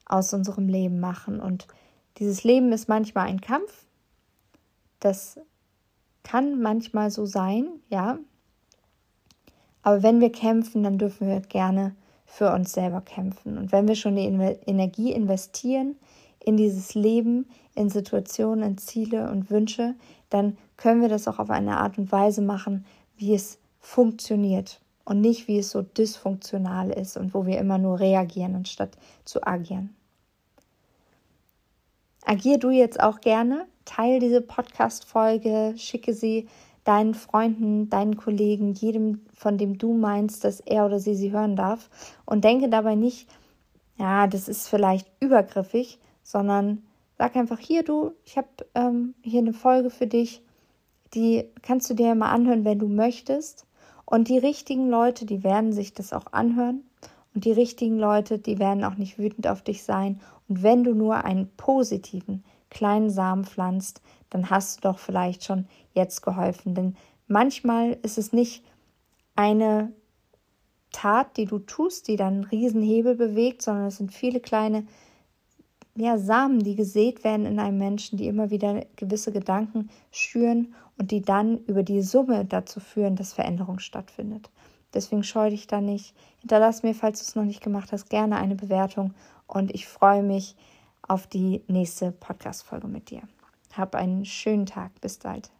aus 0.09 0.33
unserem 0.33 0.69
Leben 0.69 1.01
machen. 1.01 1.41
Und 1.41 1.67
dieses 2.19 2.45
Leben 2.45 2.73
ist 2.73 2.89
manchmal 2.89 3.27
ein 3.27 3.41
Kampf, 3.41 3.85
das 5.01 5.39
kann 6.25 6.61
manchmal 6.61 7.11
so 7.11 7.27
sein, 7.27 7.69
ja. 7.89 8.19
Aber 9.83 10.03
wenn 10.03 10.21
wir 10.21 10.33
kämpfen, 10.33 10.83
dann 10.83 10.99
dürfen 10.99 11.29
wir 11.29 11.41
gerne 11.41 11.95
für 12.27 12.53
uns 12.53 12.73
selber 12.73 13.01
kämpfen. 13.01 13.57
Und 13.57 13.73
wenn 13.73 13.89
wir 13.89 13.95
schon 13.95 14.17
die 14.17 14.25
Energie 14.25 15.13
investieren 15.13 15.97
in 16.41 16.57
dieses 16.57 16.95
Leben, 16.95 17.47
in 17.75 17.89
Situationen, 17.89 18.65
in 18.65 18.79
Ziele 18.79 19.31
und 19.31 19.51
Wünsche, 19.51 19.95
dann 20.29 20.59
können 20.77 21.01
wir 21.01 21.09
das 21.09 21.27
auch 21.27 21.39
auf 21.39 21.51
eine 21.51 21.79
Art 21.79 21.97
und 21.97 22.13
Weise 22.13 22.43
machen, 22.43 22.85
wie 23.17 23.35
es 23.35 23.59
funktioniert 23.81 24.81
und 25.05 25.21
nicht 25.21 25.49
wie 25.49 25.59
es 25.59 25.71
so 25.71 25.83
dysfunktional 25.83 26.91
ist 26.91 27.17
und 27.17 27.33
wo 27.33 27.47
wir 27.47 27.59
immer 27.59 27.79
nur 27.79 27.99
reagieren 27.99 28.57
anstatt 28.57 28.99
zu 29.25 29.47
agieren. 29.47 29.95
Agier 32.29 32.59
du 32.59 32.69
jetzt 32.69 33.01
auch 33.01 33.23
gerne, 33.23 33.67
teile 33.87 34.19
diese 34.19 34.43
Podcast-Folge, 34.43 35.73
schicke 35.79 36.13
sie 36.13 36.47
deinen 36.85 37.15
Freunden, 37.15 37.89
deinen 37.89 38.19
Kollegen, 38.19 38.75
jedem, 38.75 39.23
von 39.33 39.57
dem 39.57 39.79
du 39.79 39.95
meinst, 39.95 40.45
dass 40.45 40.61
er 40.61 40.85
oder 40.85 41.01
sie 41.01 41.15
sie 41.15 41.33
hören 41.33 41.57
darf. 41.57 41.89
Und 42.27 42.45
denke 42.45 42.69
dabei 42.69 42.97
nicht, 42.97 43.31
ja, 43.97 44.27
das 44.27 44.47
ist 44.47 44.69
vielleicht 44.69 45.11
übergriffig, 45.21 46.01
sondern 46.23 46.83
sag 47.17 47.35
einfach, 47.35 47.59
hier 47.59 47.83
du, 47.83 48.13
ich 48.27 48.37
habe 48.37 48.49
ähm, 48.75 49.15
hier 49.23 49.41
eine 49.41 49.55
Folge 49.55 49.89
für 49.89 50.07
dich, 50.07 50.43
die 51.15 51.47
kannst 51.63 51.89
du 51.89 51.95
dir 51.95 52.15
mal 52.15 52.31
anhören, 52.31 52.67
wenn 52.67 52.79
du 52.79 52.89
möchtest. 52.89 53.65
Und 54.05 54.29
die 54.29 54.39
richtigen 54.39 54.91
Leute, 54.91 55.25
die 55.25 55.45
werden 55.45 55.73
sich 55.73 55.95
das 55.95 56.13
auch 56.13 56.31
anhören. 56.33 56.83
Und 57.35 57.47
die 57.47 57.53
richtigen 57.53 57.99
Leute, 57.99 58.39
die 58.39 58.59
werden 58.59 58.85
auch 58.85 58.97
nicht 58.97 59.19
wütend 59.19 59.49
auf 59.49 59.63
dich 59.63 59.83
sein 59.83 60.21
und 60.49 60.63
wenn 60.63 60.85
du 60.85 60.95
nur 60.95 61.25
einen 61.25 61.49
positiven 61.57 62.45
kleinen 62.71 63.11
Samen 63.11 63.45
pflanzt, 63.45 64.03
dann 64.31 64.51
hast 64.51 64.79
du 64.79 64.89
doch 64.89 64.99
vielleicht 64.99 65.45
schon 65.45 65.67
jetzt 65.95 66.23
geholfen. 66.23 66.75
Denn 66.75 66.97
manchmal 67.27 67.99
ist 68.03 68.19
es 68.19 68.33
nicht 68.33 68.65
eine 69.37 69.93
Tat, 70.93 71.37
die 71.37 71.45
du 71.45 71.59
tust, 71.59 72.09
die 72.09 72.17
dann 72.17 72.35
einen 72.35 72.45
Riesenhebel 72.45 73.15
bewegt, 73.15 73.63
sondern 73.63 73.87
es 73.87 73.99
sind 73.99 74.13
viele 74.13 74.41
kleine 74.41 74.87
ja, 75.97 76.17
Samen, 76.17 76.61
die 76.61 76.77
gesät 76.77 77.25
werden 77.25 77.45
in 77.45 77.59
einem 77.59 77.79
Menschen, 77.79 78.19
die 78.19 78.29
immer 78.29 78.51
wieder 78.51 78.85
gewisse 78.97 79.33
Gedanken 79.33 79.91
schüren 80.13 80.75
und 80.97 81.11
die 81.11 81.23
dann 81.23 81.59
über 81.65 81.83
die 81.83 82.03
Summe 82.03 82.45
dazu 82.45 82.81
führen, 82.81 83.17
dass 83.17 83.33
Veränderung 83.33 83.81
stattfindet. 83.81 84.51
Deswegen 84.95 85.25
scheu 85.25 85.51
dich 85.51 85.67
da 85.67 85.81
nicht. 85.81 86.15
Hinterlass 86.41 86.83
mir, 86.83 86.95
falls 86.95 87.19
du 87.19 87.25
es 87.25 87.35
noch 87.35 87.45
nicht 87.45 87.63
gemacht 87.63 87.93
hast, 87.93 88.09
gerne 88.09 88.37
eine 88.37 88.55
Bewertung 88.55 89.13
und 89.49 89.75
ich 89.75 89.89
freue 89.89 90.23
mich 90.23 90.55
auf 91.03 91.27
die 91.27 91.63
nächste 91.67 92.13
Podcast-Folge 92.13 92.87
mit 92.87 93.11
dir. 93.11 93.23
Hab 93.77 93.95
einen 93.95 94.25
schönen 94.25 94.67
Tag. 94.67 95.01
Bis 95.01 95.19
bald. 95.19 95.51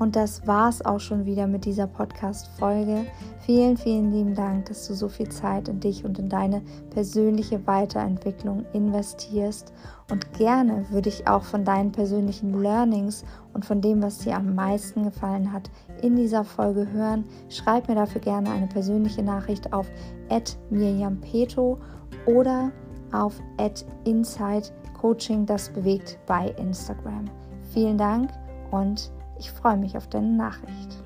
Und 0.00 0.16
das 0.16 0.46
war's 0.46 0.82
auch 0.82 0.98
schon 0.98 1.26
wieder 1.26 1.46
mit 1.46 1.66
dieser 1.66 1.86
Podcast-Folge. 1.86 3.04
Vielen, 3.40 3.76
vielen 3.76 4.10
lieben 4.10 4.34
Dank, 4.34 4.64
dass 4.64 4.88
du 4.88 4.94
so 4.94 5.10
viel 5.10 5.28
Zeit 5.28 5.68
in 5.68 5.78
dich 5.78 6.06
und 6.06 6.18
in 6.18 6.30
deine 6.30 6.62
persönliche 6.88 7.66
Weiterentwicklung 7.66 8.64
investierst. 8.72 9.74
Und 10.10 10.32
gerne 10.32 10.86
würde 10.88 11.10
ich 11.10 11.28
auch 11.28 11.42
von 11.42 11.66
deinen 11.66 11.92
persönlichen 11.92 12.62
Learnings 12.62 13.26
und 13.52 13.66
von 13.66 13.82
dem, 13.82 14.02
was 14.02 14.20
dir 14.20 14.36
am 14.36 14.54
meisten 14.54 15.04
gefallen 15.04 15.52
hat, 15.52 15.70
in 16.00 16.16
dieser 16.16 16.44
Folge 16.44 16.90
hören. 16.90 17.26
Schreib 17.50 17.86
mir 17.86 17.94
dafür 17.94 18.22
gerne 18.22 18.50
eine 18.50 18.68
persönliche 18.68 19.22
Nachricht 19.22 19.70
auf 19.74 19.86
mirjampeto 20.70 21.78
oder 22.24 22.72
auf 23.12 23.38
inside 24.04 24.68
coaching 24.98 25.44
das 25.44 25.68
bewegt 25.68 26.18
bei 26.26 26.54
Instagram. 26.58 27.26
Vielen 27.74 27.98
Dank 27.98 28.30
und 28.70 29.12
ich 29.40 29.50
freue 29.50 29.78
mich 29.78 29.96
auf 29.96 30.06
deine 30.06 30.28
Nachricht. 30.28 31.02